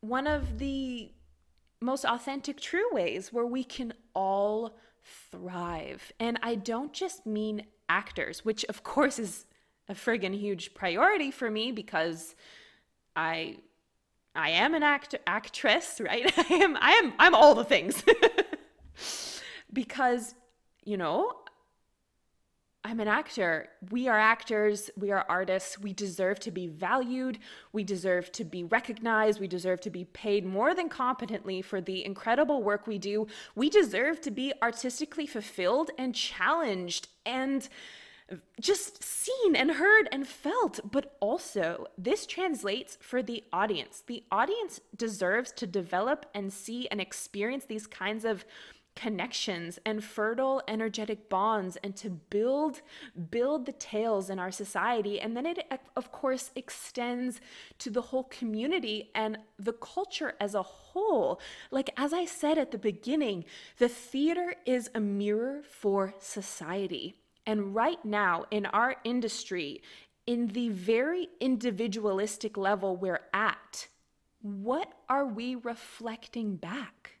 one 0.00 0.26
of 0.26 0.58
the 0.58 1.10
most 1.80 2.04
authentic, 2.04 2.60
true 2.60 2.92
ways 2.92 3.32
where 3.32 3.46
we 3.46 3.64
can 3.64 3.92
all 4.14 4.76
thrive. 5.30 6.12
And 6.18 6.38
I 6.42 6.54
don't 6.54 6.92
just 6.92 7.26
mean 7.26 7.66
actors, 7.88 8.44
which 8.44 8.64
of 8.64 8.82
course 8.82 9.18
is 9.18 9.46
a 9.88 9.94
friggin' 9.94 10.38
huge 10.38 10.74
priority 10.74 11.30
for 11.30 11.50
me 11.50 11.72
because 11.72 12.34
I 13.14 13.58
I 14.36 14.50
am 14.50 14.74
an 14.74 14.82
act 14.82 15.14
actress, 15.26 16.00
right? 16.02 16.32
I 16.50 16.54
am 16.54 16.76
I 16.80 16.92
am 16.92 17.12
I'm 17.18 17.34
all 17.34 17.54
the 17.54 17.64
things. 17.64 18.02
because 19.72 20.34
you 20.84 20.96
know, 20.96 21.32
I'm 22.86 23.00
an 23.00 23.08
actor. 23.08 23.68
We 23.90 24.08
are 24.08 24.18
actors. 24.18 24.90
We 24.94 25.10
are 25.10 25.24
artists. 25.26 25.78
We 25.78 25.94
deserve 25.94 26.38
to 26.40 26.50
be 26.50 26.66
valued. 26.66 27.38
We 27.72 27.82
deserve 27.82 28.30
to 28.32 28.44
be 28.44 28.64
recognized. 28.64 29.40
We 29.40 29.48
deserve 29.48 29.80
to 29.82 29.90
be 29.90 30.04
paid 30.04 30.44
more 30.44 30.74
than 30.74 30.90
competently 30.90 31.62
for 31.62 31.80
the 31.80 32.04
incredible 32.04 32.62
work 32.62 32.86
we 32.86 32.98
do. 32.98 33.26
We 33.54 33.70
deserve 33.70 34.20
to 34.22 34.30
be 34.30 34.52
artistically 34.62 35.26
fulfilled 35.26 35.92
and 35.96 36.14
challenged 36.14 37.08
and 37.24 37.66
just 38.60 39.02
seen 39.02 39.56
and 39.56 39.72
heard 39.72 40.08
and 40.12 40.26
felt. 40.26 40.80
But 40.90 41.16
also, 41.20 41.86
this 41.96 42.26
translates 42.26 42.98
for 43.00 43.22
the 43.22 43.44
audience. 43.52 44.02
The 44.06 44.24
audience 44.30 44.80
deserves 44.96 45.52
to 45.52 45.66
develop 45.66 46.26
and 46.34 46.52
see 46.52 46.86
and 46.88 47.00
experience 47.00 47.64
these 47.64 47.86
kinds 47.86 48.24
of 48.26 48.44
connections 48.96 49.78
and 49.84 50.02
fertile 50.02 50.62
energetic 50.68 51.28
bonds 51.28 51.76
and 51.82 51.96
to 51.96 52.10
build 52.10 52.80
build 53.30 53.66
the 53.66 53.72
tales 53.72 54.30
in 54.30 54.38
our 54.38 54.50
society. 54.50 55.20
And 55.20 55.36
then 55.36 55.46
it 55.46 55.66
of 55.96 56.12
course 56.12 56.50
extends 56.54 57.40
to 57.78 57.90
the 57.90 58.02
whole 58.02 58.24
community 58.24 59.10
and 59.14 59.38
the 59.58 59.72
culture 59.72 60.34
as 60.40 60.54
a 60.54 60.62
whole. 60.62 61.40
Like 61.70 61.90
as 61.96 62.12
i 62.12 62.24
said 62.24 62.58
at 62.58 62.70
the 62.70 62.78
beginning 62.78 63.44
the 63.78 63.88
theater 63.88 64.54
is 64.64 64.90
a 64.94 65.00
mirror 65.00 65.62
for 65.68 66.14
society. 66.18 67.14
And 67.46 67.74
right 67.74 68.02
now 68.04 68.44
in 68.50 68.66
our 68.66 68.96
industry 69.04 69.82
in 70.26 70.48
the 70.48 70.70
very 70.70 71.28
individualistic 71.40 72.56
level 72.56 72.96
we're 72.96 73.20
at 73.34 73.88
what 74.40 74.92
are 75.08 75.26
we 75.26 75.54
reflecting 75.54 76.56
back 76.56 77.13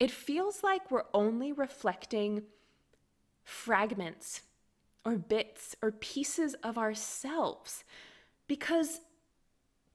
it 0.00 0.10
feels 0.10 0.62
like 0.62 0.90
we're 0.90 1.04
only 1.12 1.52
reflecting 1.52 2.42
fragments 3.44 4.42
or 5.04 5.16
bits 5.16 5.74
or 5.82 5.90
pieces 5.90 6.54
of 6.62 6.78
ourselves. 6.78 7.84
Because 8.46 9.00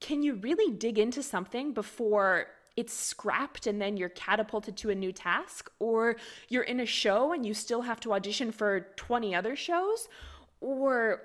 can 0.00 0.22
you 0.22 0.34
really 0.34 0.72
dig 0.76 0.98
into 0.98 1.22
something 1.22 1.72
before 1.72 2.46
it's 2.76 2.92
scrapped 2.92 3.66
and 3.66 3.80
then 3.80 3.96
you're 3.96 4.08
catapulted 4.08 4.76
to 4.78 4.90
a 4.90 4.94
new 4.94 5.12
task? 5.12 5.70
Or 5.78 6.16
you're 6.48 6.64
in 6.64 6.80
a 6.80 6.86
show 6.86 7.32
and 7.32 7.46
you 7.46 7.54
still 7.54 7.82
have 7.82 8.00
to 8.00 8.12
audition 8.12 8.52
for 8.52 8.88
20 8.96 9.34
other 9.34 9.56
shows? 9.56 10.08
Or 10.60 11.22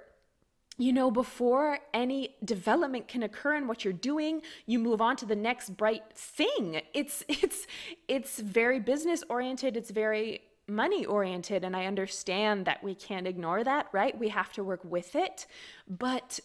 you 0.79 0.93
know, 0.93 1.11
before 1.11 1.79
any 1.93 2.37
development 2.45 3.09
can 3.09 3.21
occur 3.21 3.55
in 3.55 3.67
what 3.67 3.83
you're 3.83 3.91
doing, 3.91 4.41
you 4.65 4.79
move 4.79 5.01
on 5.01 5.17
to 5.17 5.25
the 5.25 5.35
next 5.35 5.75
bright 5.75 6.03
thing. 6.15 6.81
It's 6.93 7.23
it's 7.27 7.67
it's 8.07 8.39
very 8.39 8.79
business 8.79 9.21
oriented, 9.29 9.75
it's 9.75 9.91
very 9.91 10.41
money 10.67 11.05
oriented 11.05 11.65
and 11.65 11.75
I 11.75 11.85
understand 11.85 12.65
that 12.65 12.81
we 12.81 12.95
can't 12.95 13.27
ignore 13.27 13.63
that, 13.63 13.87
right? 13.91 14.17
We 14.17 14.29
have 14.29 14.53
to 14.53 14.63
work 14.63 14.79
with 14.85 15.15
it. 15.15 15.47
But 15.87 16.39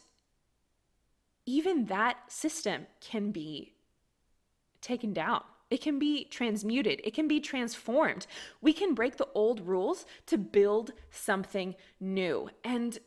even 1.47 1.85
that 1.87 2.17
system 2.27 2.87
can 3.01 3.31
be 3.31 3.75
taken 4.81 5.13
down. 5.13 5.45
It 5.71 5.81
can 5.81 5.99
be 5.99 6.25
transmuted. 6.25 7.01
It 7.05 7.15
can 7.15 7.29
be 7.29 7.39
transformed. 7.39 8.27
We 8.61 8.73
can 8.73 8.95
break 8.95 9.17
the 9.17 9.29
old 9.35 9.61
rules 9.61 10.07
to 10.27 10.39
build 10.39 10.93
something 11.11 11.77
new. 12.01 12.51
And 12.65 12.99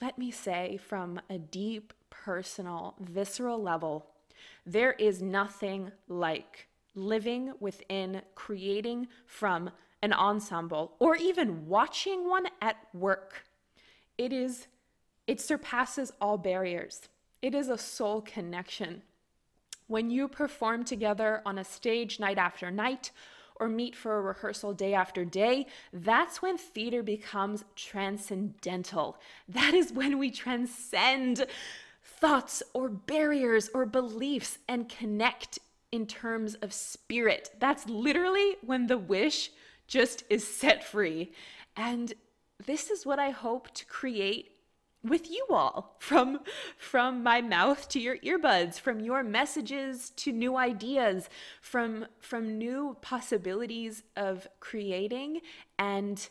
let 0.00 0.18
me 0.18 0.30
say 0.30 0.78
from 0.78 1.20
a 1.30 1.38
deep, 1.38 1.92
personal, 2.10 2.94
visceral 3.00 3.62
level, 3.62 4.06
there 4.64 4.92
is 4.92 5.22
nothing 5.22 5.92
like 6.08 6.66
living 6.94 7.52
within, 7.60 8.22
creating 8.34 9.08
from 9.26 9.70
an 10.02 10.12
ensemble, 10.12 10.94
or 10.98 11.16
even 11.16 11.66
watching 11.66 12.28
one 12.28 12.46
at 12.60 12.76
work. 12.92 13.44
It 14.18 14.32
is, 14.32 14.66
it 15.26 15.40
surpasses 15.40 16.12
all 16.20 16.38
barriers. 16.38 17.08
It 17.42 17.54
is 17.54 17.68
a 17.68 17.78
soul 17.78 18.20
connection. 18.20 19.02
When 19.86 20.10
you 20.10 20.26
perform 20.28 20.84
together 20.84 21.42
on 21.46 21.58
a 21.58 21.64
stage 21.64 22.18
night 22.18 22.38
after 22.38 22.70
night, 22.70 23.12
or 23.60 23.68
meet 23.68 23.96
for 23.96 24.18
a 24.18 24.22
rehearsal 24.22 24.72
day 24.72 24.94
after 24.94 25.24
day, 25.24 25.66
that's 25.92 26.42
when 26.42 26.58
theater 26.58 27.02
becomes 27.02 27.64
transcendental. 27.74 29.18
That 29.48 29.74
is 29.74 29.92
when 29.92 30.18
we 30.18 30.30
transcend 30.30 31.46
thoughts 32.02 32.62
or 32.72 32.88
barriers 32.88 33.68
or 33.74 33.86
beliefs 33.86 34.58
and 34.68 34.88
connect 34.88 35.58
in 35.92 36.06
terms 36.06 36.54
of 36.56 36.72
spirit. 36.72 37.50
That's 37.58 37.88
literally 37.88 38.56
when 38.62 38.86
the 38.86 38.98
wish 38.98 39.50
just 39.86 40.24
is 40.28 40.46
set 40.46 40.84
free. 40.84 41.32
And 41.76 42.12
this 42.64 42.90
is 42.90 43.04
what 43.04 43.18
I 43.18 43.30
hope 43.30 43.72
to 43.74 43.86
create 43.86 44.55
with 45.08 45.30
you 45.30 45.46
all 45.50 45.96
from 45.98 46.40
from 46.76 47.22
my 47.22 47.40
mouth 47.40 47.88
to 47.88 48.00
your 48.00 48.16
earbuds 48.18 48.78
from 48.78 49.00
your 49.00 49.22
messages 49.22 50.10
to 50.10 50.32
new 50.32 50.56
ideas 50.56 51.28
from 51.60 52.06
from 52.18 52.58
new 52.58 52.96
possibilities 53.00 54.02
of 54.16 54.46
creating 54.60 55.40
and 55.78 56.28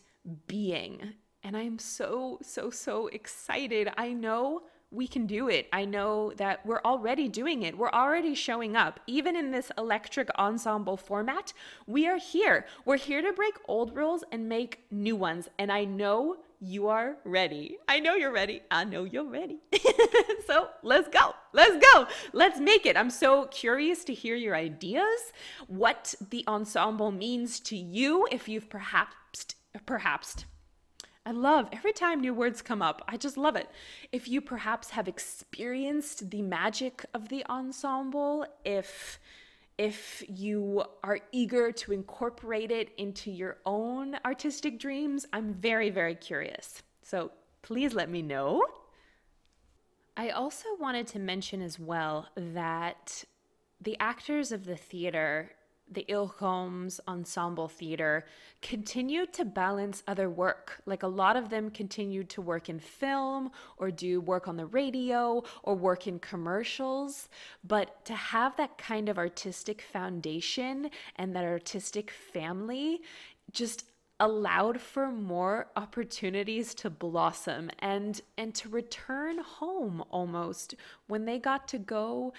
being 0.47 1.13
and 1.43 1.55
i'm 1.55 1.79
so 1.79 2.39
so 2.41 2.69
so 2.69 3.07
excited 3.07 3.89
i 3.97 4.11
know 4.11 4.61
we 4.95 5.07
can 5.07 5.25
do 5.25 5.49
it. 5.49 5.67
I 5.73 5.85
know 5.85 6.31
that 6.37 6.65
we're 6.65 6.81
already 6.83 7.27
doing 7.27 7.63
it. 7.63 7.77
We're 7.77 7.91
already 7.91 8.33
showing 8.33 8.75
up. 8.75 8.99
Even 9.07 9.35
in 9.35 9.51
this 9.51 9.71
electric 9.77 10.29
ensemble 10.39 10.97
format, 10.97 11.53
we 11.85 12.07
are 12.07 12.17
here. 12.17 12.65
We're 12.85 12.97
here 12.97 13.21
to 13.21 13.33
break 13.33 13.55
old 13.67 13.95
rules 13.95 14.23
and 14.31 14.47
make 14.47 14.85
new 14.91 15.15
ones. 15.15 15.49
And 15.59 15.71
I 15.71 15.83
know 15.83 16.37
you 16.59 16.87
are 16.87 17.17
ready. 17.23 17.77
I 17.87 17.99
know 17.99 18.15
you're 18.15 18.31
ready. 18.31 18.61
I 18.71 18.83
know 18.83 19.03
you're 19.03 19.29
ready. 19.29 19.59
so 20.47 20.69
let's 20.83 21.07
go. 21.09 21.33
Let's 21.53 21.83
go. 21.93 22.07
Let's 22.33 22.59
make 22.59 22.85
it. 22.85 22.97
I'm 22.97 23.09
so 23.09 23.45
curious 23.45 24.03
to 24.05 24.13
hear 24.13 24.35
your 24.35 24.55
ideas, 24.55 25.33
what 25.67 26.15
the 26.29 26.43
ensemble 26.47 27.11
means 27.11 27.59
to 27.61 27.77
you, 27.77 28.27
if 28.31 28.47
you've 28.47 28.69
perhaps, 28.69 29.45
perhaps, 29.85 30.45
I 31.25 31.31
love 31.31 31.69
every 31.71 31.91
time 31.91 32.21
new 32.21 32.35
words 32.35 32.61
come 32.61 32.83
up. 32.83 33.01
I 33.07 33.17
just 33.17 33.35
love 33.35 33.55
it. 33.55 33.67
If 34.11 34.27
you 34.27 34.41
perhaps 34.41 34.91
have 34.91 35.07
experienced 35.07 36.29
the 36.29 36.43
magic 36.43 37.03
of 37.15 37.29
the 37.29 37.43
ensemble, 37.49 38.45
if 38.63 39.19
if 39.77 40.23
you 40.27 40.83
are 41.03 41.19
eager 41.31 41.71
to 41.71 41.91
incorporate 41.91 42.71
it 42.71 42.89
into 42.97 43.31
your 43.31 43.57
own 43.65 44.17
artistic 44.25 44.79
dreams, 44.79 45.25
I'm 45.33 45.53
very 45.53 45.89
very 45.89 46.15
curious. 46.15 46.83
So, 47.01 47.31
please 47.61 47.93
let 47.93 48.09
me 48.09 48.21
know. 48.21 48.63
I 50.17 50.29
also 50.29 50.67
wanted 50.79 51.07
to 51.07 51.19
mention 51.19 51.61
as 51.61 51.77
well 51.77 52.29
that 52.35 53.25
the 53.81 53.97
actors 53.99 54.51
of 54.51 54.65
the 54.65 54.77
theater 54.77 55.51
the 55.91 56.05
Ilkhom's 56.09 56.99
ensemble 57.07 57.67
theater 57.67 58.25
continued 58.61 59.31
to 59.33 59.45
balance 59.45 60.03
other 60.07 60.29
work. 60.29 60.81
Like 60.85 61.03
a 61.03 61.07
lot 61.07 61.35
of 61.35 61.49
them 61.49 61.69
continued 61.69 62.29
to 62.29 62.41
work 62.41 62.69
in 62.69 62.79
film 62.79 63.51
or 63.77 63.91
do 63.91 64.19
work 64.19 64.47
on 64.47 64.57
the 64.57 64.65
radio 64.65 65.43
or 65.63 65.75
work 65.75 66.07
in 66.07 66.19
commercials. 66.19 67.29
But 67.63 68.03
to 68.05 68.13
have 68.13 68.57
that 68.57 68.77
kind 68.77 69.09
of 69.09 69.17
artistic 69.17 69.81
foundation 69.81 70.89
and 71.17 71.35
that 71.35 71.43
artistic 71.43 72.09
family 72.09 73.01
just 73.51 73.85
allowed 74.19 74.79
for 74.79 75.11
more 75.11 75.67
opportunities 75.75 76.73
to 76.73 76.89
blossom 76.89 77.69
and 77.79 78.21
and 78.37 78.55
to 78.55 78.69
return 78.69 79.39
home 79.39 80.01
almost 80.09 80.73
when 81.07 81.25
they 81.25 81.37
got 81.37 81.67
to 81.67 81.77
go 81.77 82.31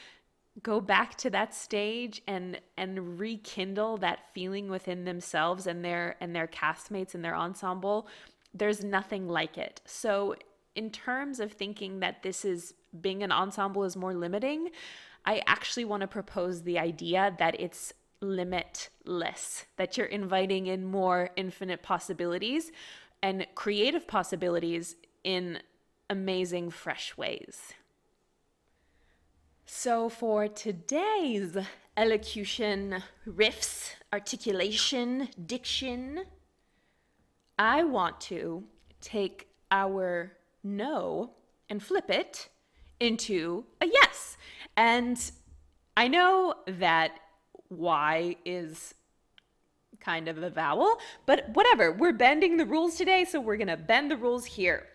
go 0.62 0.80
back 0.80 1.16
to 1.16 1.30
that 1.30 1.54
stage 1.54 2.22
and 2.26 2.60
and 2.76 3.18
rekindle 3.18 3.98
that 3.98 4.20
feeling 4.32 4.68
within 4.68 5.04
themselves 5.04 5.66
and 5.66 5.84
their 5.84 6.16
and 6.20 6.34
their 6.34 6.46
castmates 6.46 7.14
and 7.14 7.24
their 7.24 7.36
ensemble 7.36 8.08
there's 8.54 8.82
nothing 8.82 9.28
like 9.28 9.58
it. 9.58 9.82
So 9.84 10.34
in 10.76 10.90
terms 10.90 11.40
of 11.40 11.52
thinking 11.52 12.00
that 12.00 12.22
this 12.22 12.44
is 12.44 12.74
being 13.00 13.22
an 13.22 13.32
ensemble 13.32 13.82
is 13.82 13.96
more 13.96 14.14
limiting 14.14 14.70
i 15.24 15.42
actually 15.46 15.84
want 15.84 16.02
to 16.02 16.06
propose 16.06 16.62
the 16.62 16.78
idea 16.78 17.34
that 17.38 17.58
it's 17.60 17.92
limitless 18.20 19.66
that 19.76 19.96
you're 19.96 20.06
inviting 20.06 20.66
in 20.66 20.84
more 20.84 21.30
infinite 21.36 21.82
possibilities 21.82 22.70
and 23.22 23.46
creative 23.54 24.06
possibilities 24.06 24.96
in 25.24 25.58
amazing 26.08 26.70
fresh 26.70 27.16
ways 27.16 27.72
so, 29.66 30.08
for 30.08 30.46
today's 30.46 31.56
elocution, 31.96 33.02
riffs, 33.26 33.90
articulation, 34.12 35.28
diction, 35.44 36.24
I 37.58 37.82
want 37.82 38.20
to 38.22 38.62
take 39.00 39.48
our 39.72 40.32
no 40.62 41.32
and 41.68 41.82
flip 41.82 42.10
it 42.10 42.48
into 43.00 43.64
a 43.80 43.86
yes. 43.86 44.36
And 44.76 45.18
I 45.96 46.06
know 46.06 46.54
that 46.66 47.18
Y 47.68 48.36
is 48.44 48.94
kind 49.98 50.28
of 50.28 50.42
a 50.42 50.50
vowel, 50.50 50.98
but 51.26 51.48
whatever. 51.54 51.90
We're 51.90 52.12
bending 52.12 52.56
the 52.56 52.66
rules 52.66 52.96
today, 52.96 53.24
so 53.24 53.40
we're 53.40 53.56
going 53.56 53.66
to 53.66 53.76
bend 53.76 54.12
the 54.12 54.16
rules 54.16 54.44
here. 54.44 54.86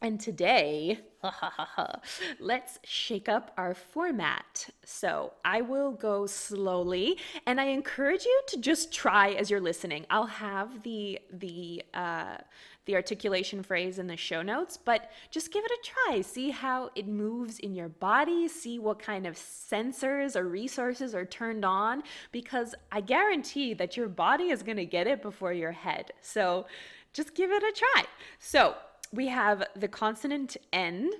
And 0.00 0.18
today, 0.18 0.98
let's 2.40 2.78
shake 2.84 3.28
up 3.28 3.52
our 3.56 3.74
format. 3.74 4.68
So 4.84 5.32
I 5.44 5.60
will 5.60 5.92
go 5.92 6.26
slowly, 6.26 7.18
and 7.46 7.60
I 7.60 7.64
encourage 7.64 8.24
you 8.24 8.42
to 8.48 8.60
just 8.60 8.92
try 8.92 9.30
as 9.30 9.50
you're 9.50 9.60
listening. 9.60 10.06
I'll 10.10 10.26
have 10.26 10.82
the 10.82 11.18
the 11.32 11.82
uh, 11.94 12.36
the 12.84 12.96
articulation 12.96 13.62
phrase 13.62 13.98
in 13.98 14.08
the 14.08 14.16
show 14.16 14.42
notes, 14.42 14.76
but 14.76 15.10
just 15.30 15.52
give 15.52 15.64
it 15.64 15.70
a 15.70 15.78
try. 15.84 16.20
See 16.20 16.50
how 16.50 16.90
it 16.96 17.06
moves 17.06 17.60
in 17.60 17.74
your 17.74 17.88
body. 17.88 18.48
See 18.48 18.78
what 18.80 18.98
kind 18.98 19.26
of 19.26 19.36
sensors 19.36 20.34
or 20.34 20.48
resources 20.48 21.14
are 21.14 21.24
turned 21.24 21.64
on, 21.64 22.02
because 22.32 22.74
I 22.90 23.00
guarantee 23.00 23.74
that 23.74 23.96
your 23.96 24.08
body 24.08 24.50
is 24.50 24.62
going 24.62 24.78
to 24.78 24.86
get 24.86 25.06
it 25.06 25.22
before 25.22 25.52
your 25.52 25.72
head. 25.72 26.12
So 26.20 26.66
just 27.12 27.34
give 27.34 27.52
it 27.52 27.62
a 27.62 27.72
try. 27.72 28.04
So 28.40 28.74
we 29.12 29.28
have 29.28 29.64
the 29.76 29.88
consonant 29.88 30.56
N, 30.72 31.10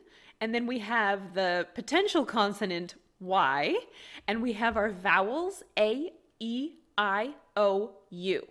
and 0.40 0.54
then 0.54 0.66
we 0.66 0.78
have 0.80 1.34
the 1.34 1.66
potential 1.74 2.24
consonant 2.24 2.94
Y, 3.20 3.74
and 4.26 4.42
we 4.42 4.54
have 4.54 4.76
our 4.76 4.90
vowels 4.90 5.62
A, 5.78 6.12
E, 6.40 6.72
I, 6.96 7.34
O, 7.56 7.92
U. 8.10 8.46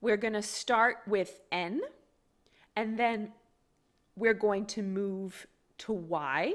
We're 0.00 0.16
going 0.16 0.34
to 0.34 0.42
start 0.42 0.98
with 1.06 1.40
N, 1.50 1.80
and 2.74 2.98
then 2.98 3.32
we're 4.16 4.34
going 4.34 4.66
to 4.66 4.82
move 4.82 5.46
to 5.78 5.92
Y 5.92 6.54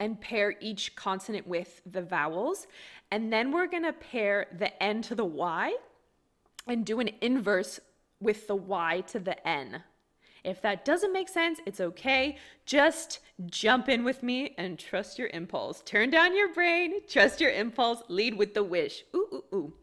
and 0.00 0.20
pair 0.20 0.54
each 0.60 0.96
consonant 0.96 1.46
with 1.46 1.80
the 1.86 2.02
vowels. 2.02 2.66
And 3.12 3.32
then 3.32 3.52
we're 3.52 3.68
going 3.68 3.84
to 3.84 3.92
pair 3.92 4.46
the 4.58 4.82
N 4.82 5.02
to 5.02 5.14
the 5.14 5.24
Y 5.24 5.76
and 6.66 6.84
do 6.84 6.98
an 6.98 7.10
inverse 7.20 7.78
with 8.20 8.48
the 8.48 8.56
Y 8.56 9.02
to 9.08 9.20
the 9.20 9.46
N. 9.46 9.82
If 10.43 10.61
that 10.61 10.85
doesn't 10.85 11.11
make 11.11 11.29
sense, 11.29 11.59
it's 11.65 11.79
okay. 11.79 12.37
Just 12.65 13.19
jump 13.47 13.89
in 13.89 14.03
with 14.03 14.23
me 14.23 14.55
and 14.57 14.79
trust 14.79 15.19
your 15.19 15.27
impulse. 15.29 15.81
Turn 15.85 16.09
down 16.09 16.35
your 16.35 16.53
brain, 16.53 17.01
trust 17.07 17.41
your 17.41 17.51
impulse, 17.51 18.01
lead 18.07 18.37
with 18.37 18.53
the 18.53 18.63
wish. 18.63 19.03
Ooh, 19.15 19.27
ooh, 19.33 19.43
ooh. 19.53 19.73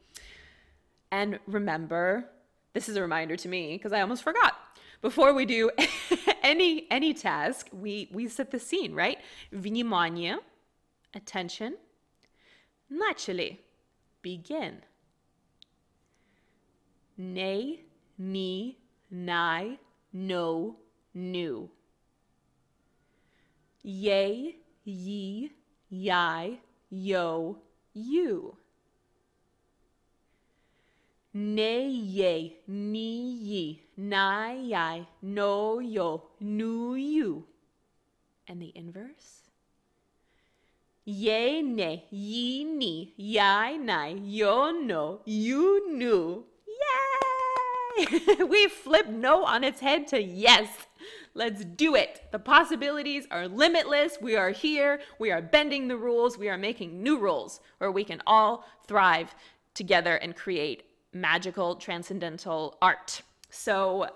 And 1.11 1.39
remember, 1.47 2.31
this 2.73 2.89
is 2.89 2.97
a 2.97 3.03
reminder 3.03 3.37
to 3.37 3.49
me 3.49 3.77
because 3.77 3.93
I 3.93 4.01
almost 4.01 4.23
forgot. 4.23 4.55
Before 5.01 5.35
we 5.35 5.45
do 5.45 5.71
any 6.43 6.87
any 6.91 7.13
task, 7.13 7.69
we 7.73 8.09
we 8.11 8.27
set 8.27 8.51
the 8.51 8.59
scene, 8.59 8.95
right? 8.95 9.19
Внимание, 9.53 10.39
attention. 11.15 11.77
Начали. 12.91 13.59
Begin. 14.23 14.83
Ne, 17.19 17.85
ni, 18.19 18.79
nai, 19.11 19.79
no, 20.14 20.76
new. 21.14 21.70
Yea, 23.84 24.56
ye, 24.84 25.52
yai, 25.90 26.60
yo, 26.90 27.58
you. 27.94 28.56
Ne 31.34 31.88
ye, 31.88 32.58
ni 32.68 33.32
ye, 33.34 33.82
na 33.96 34.52
yai, 34.52 35.08
no 35.22 35.80
yo, 35.80 36.24
nu 36.40 36.96
you. 36.96 37.46
And 38.48 38.62
the 38.62 38.72
inverse? 38.76 39.50
Ye 41.06 41.62
ne, 41.62 42.06
ye 42.12 42.64
ni, 42.64 43.14
yai 43.16 43.78
nai, 43.78 44.20
yo 44.24 44.72
no, 44.72 45.22
you 45.26 45.88
nu. 45.92 46.44
we 48.50 48.68
flip 48.68 49.08
no 49.08 49.46
on 49.46 49.64
its 49.64 49.80
head 49.80 50.08
to 50.08 50.22
yes. 50.22 50.68
Let's 51.34 51.64
do 51.64 51.96
it. 51.96 52.24
The 52.32 52.40
possibilities 52.40 53.28
are 53.32 53.48
limitless. 53.48 54.18
We 54.22 54.36
are 54.36 54.50
here. 54.50 55.00
We 55.20 55.32
are 55.32 55.42
bending 55.42 55.88
the 55.88 55.98
rules. 55.98 56.38
We 56.38 56.50
are 56.50 56.58
making 56.58 57.02
new 57.02 57.18
rules 57.18 57.62
where 57.78 57.92
we 57.92 58.04
can 58.04 58.22
all 58.26 58.66
thrive 58.88 59.34
together 59.74 60.16
and 60.16 60.36
create 60.36 60.84
magical, 61.14 61.76
transcendental 61.76 62.78
art. 62.82 63.22
So, 63.50 64.10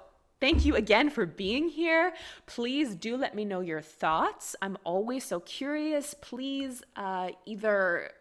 Thank 0.44 0.66
you 0.66 0.76
again 0.76 1.10
for 1.10 1.26
being 1.26 1.70
here. 1.70 2.12
Please 2.48 2.96
do 2.96 3.16
let 3.16 3.34
me 3.34 3.46
know 3.46 3.62
your 3.62 3.80
thoughts. 3.80 4.58
I'm 4.62 4.78
always 4.84 5.24
so 5.24 5.40
curious. 5.40 6.16
Please 6.20 6.84
uh, 6.98 7.30
either 7.46 8.12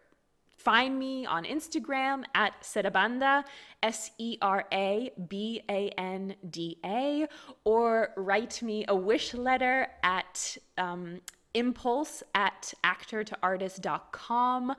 find 0.63 0.97
me 0.97 1.25
on 1.25 1.43
Instagram 1.43 2.23
at 2.33 2.61
Serabanda, 2.61 3.43
S 3.81 4.11
E 4.17 4.37
R 4.41 4.65
A 4.71 5.11
B 5.27 5.61
A 5.69 5.89
N 5.97 6.35
D 6.49 6.79
A, 6.85 7.27
or 7.63 8.09
write 8.15 8.61
me 8.61 8.85
a 8.87 8.95
wish 8.95 9.33
letter 9.33 9.87
at 10.03 10.57
um, 10.77 11.19
impulse 11.53 12.23
at 12.33 12.73
actortoartist.com. 12.83 14.75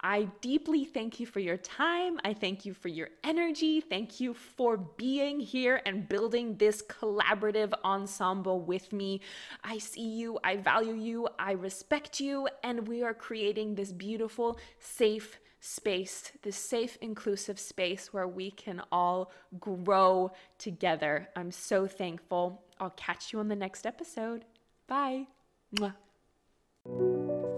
I 0.00 0.28
deeply 0.40 0.84
thank 0.84 1.20
you 1.20 1.26
for 1.26 1.40
your 1.40 1.56
time. 1.56 2.18
I 2.24 2.34
thank 2.34 2.64
you 2.64 2.74
for 2.74 2.88
your 2.88 3.08
energy. 3.24 3.80
Thank 3.80 4.20
you 4.20 4.34
for 4.34 4.76
being 4.76 5.40
here 5.40 5.80
and 5.86 6.08
building 6.08 6.56
this 6.56 6.82
collaborative 6.82 7.72
ensemble 7.84 8.60
with 8.60 8.92
me. 8.92 9.20
I 9.64 9.78
see 9.78 10.08
you, 10.08 10.38
I 10.44 10.56
value 10.56 10.94
you, 10.94 11.28
I 11.38 11.52
respect 11.52 12.20
you, 12.20 12.48
and 12.62 12.88
we 12.88 13.02
are 13.02 13.14
creating 13.14 13.74
this 13.74 13.92
beautiful, 13.92 14.58
safe, 14.78 15.38
space, 15.60 16.32
this 16.42 16.56
safe, 16.56 16.96
inclusive 17.00 17.58
space 17.58 18.12
where 18.12 18.28
we 18.28 18.50
can 18.50 18.82
all 18.92 19.32
grow 19.58 20.30
together. 20.58 21.28
I'm 21.34 21.50
so 21.50 21.86
thankful. 21.86 22.62
I'll 22.78 22.90
catch 22.90 23.32
you 23.32 23.40
on 23.40 23.48
the 23.48 23.56
next 23.56 23.86
episode. 23.86 24.44
Bye. 24.86 25.26
Mwah. 25.74 26.05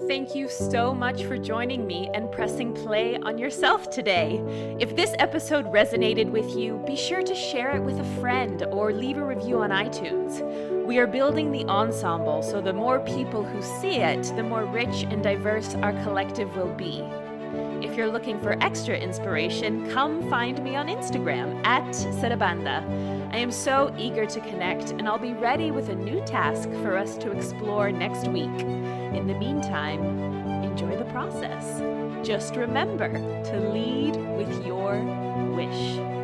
Thank 0.08 0.34
you 0.34 0.48
so 0.48 0.94
much 0.94 1.24
for 1.24 1.36
joining 1.36 1.86
me 1.86 2.08
and 2.14 2.32
pressing 2.32 2.72
play 2.72 3.18
on 3.18 3.36
yourself 3.36 3.90
today. 3.90 4.42
If 4.80 4.96
this 4.96 5.14
episode 5.18 5.66
resonated 5.66 6.30
with 6.30 6.56
you, 6.56 6.82
be 6.86 6.96
sure 6.96 7.22
to 7.22 7.34
share 7.34 7.76
it 7.76 7.82
with 7.82 7.98
a 7.98 8.20
friend 8.20 8.62
or 8.70 8.92
leave 8.92 9.18
a 9.18 9.24
review 9.24 9.60
on 9.60 9.70
iTunes. 9.70 10.40
We 10.86 10.98
are 10.98 11.06
building 11.06 11.52
the 11.52 11.66
ensemble, 11.66 12.42
so 12.42 12.62
the 12.62 12.72
more 12.72 13.00
people 13.00 13.44
who 13.44 13.60
see 13.80 13.96
it, 13.96 14.22
the 14.34 14.42
more 14.42 14.64
rich 14.64 15.02
and 15.02 15.22
diverse 15.22 15.74
our 15.74 15.92
collective 16.02 16.56
will 16.56 16.74
be. 16.74 17.04
If 17.86 17.94
you're 17.96 18.10
looking 18.10 18.40
for 18.40 18.52
extra 18.62 18.96
inspiration, 18.96 19.90
come 19.90 20.28
find 20.30 20.62
me 20.64 20.74
on 20.74 20.88
Instagram 20.88 21.64
at 21.64 21.84
Serabanda. 22.20 23.17
I 23.30 23.36
am 23.36 23.50
so 23.50 23.94
eager 23.98 24.24
to 24.24 24.40
connect, 24.40 24.90
and 24.92 25.06
I'll 25.06 25.18
be 25.18 25.34
ready 25.34 25.70
with 25.70 25.90
a 25.90 25.94
new 25.94 26.24
task 26.24 26.70
for 26.82 26.96
us 26.96 27.16
to 27.18 27.30
explore 27.30 27.92
next 27.92 28.26
week. 28.28 28.60
In 28.60 29.26
the 29.26 29.34
meantime, 29.34 30.02
enjoy 30.64 30.96
the 30.96 31.04
process. 31.06 31.80
Just 32.26 32.56
remember 32.56 33.12
to 33.12 33.70
lead 33.70 34.16
with 34.36 34.66
your 34.66 34.98
wish. 35.54 36.17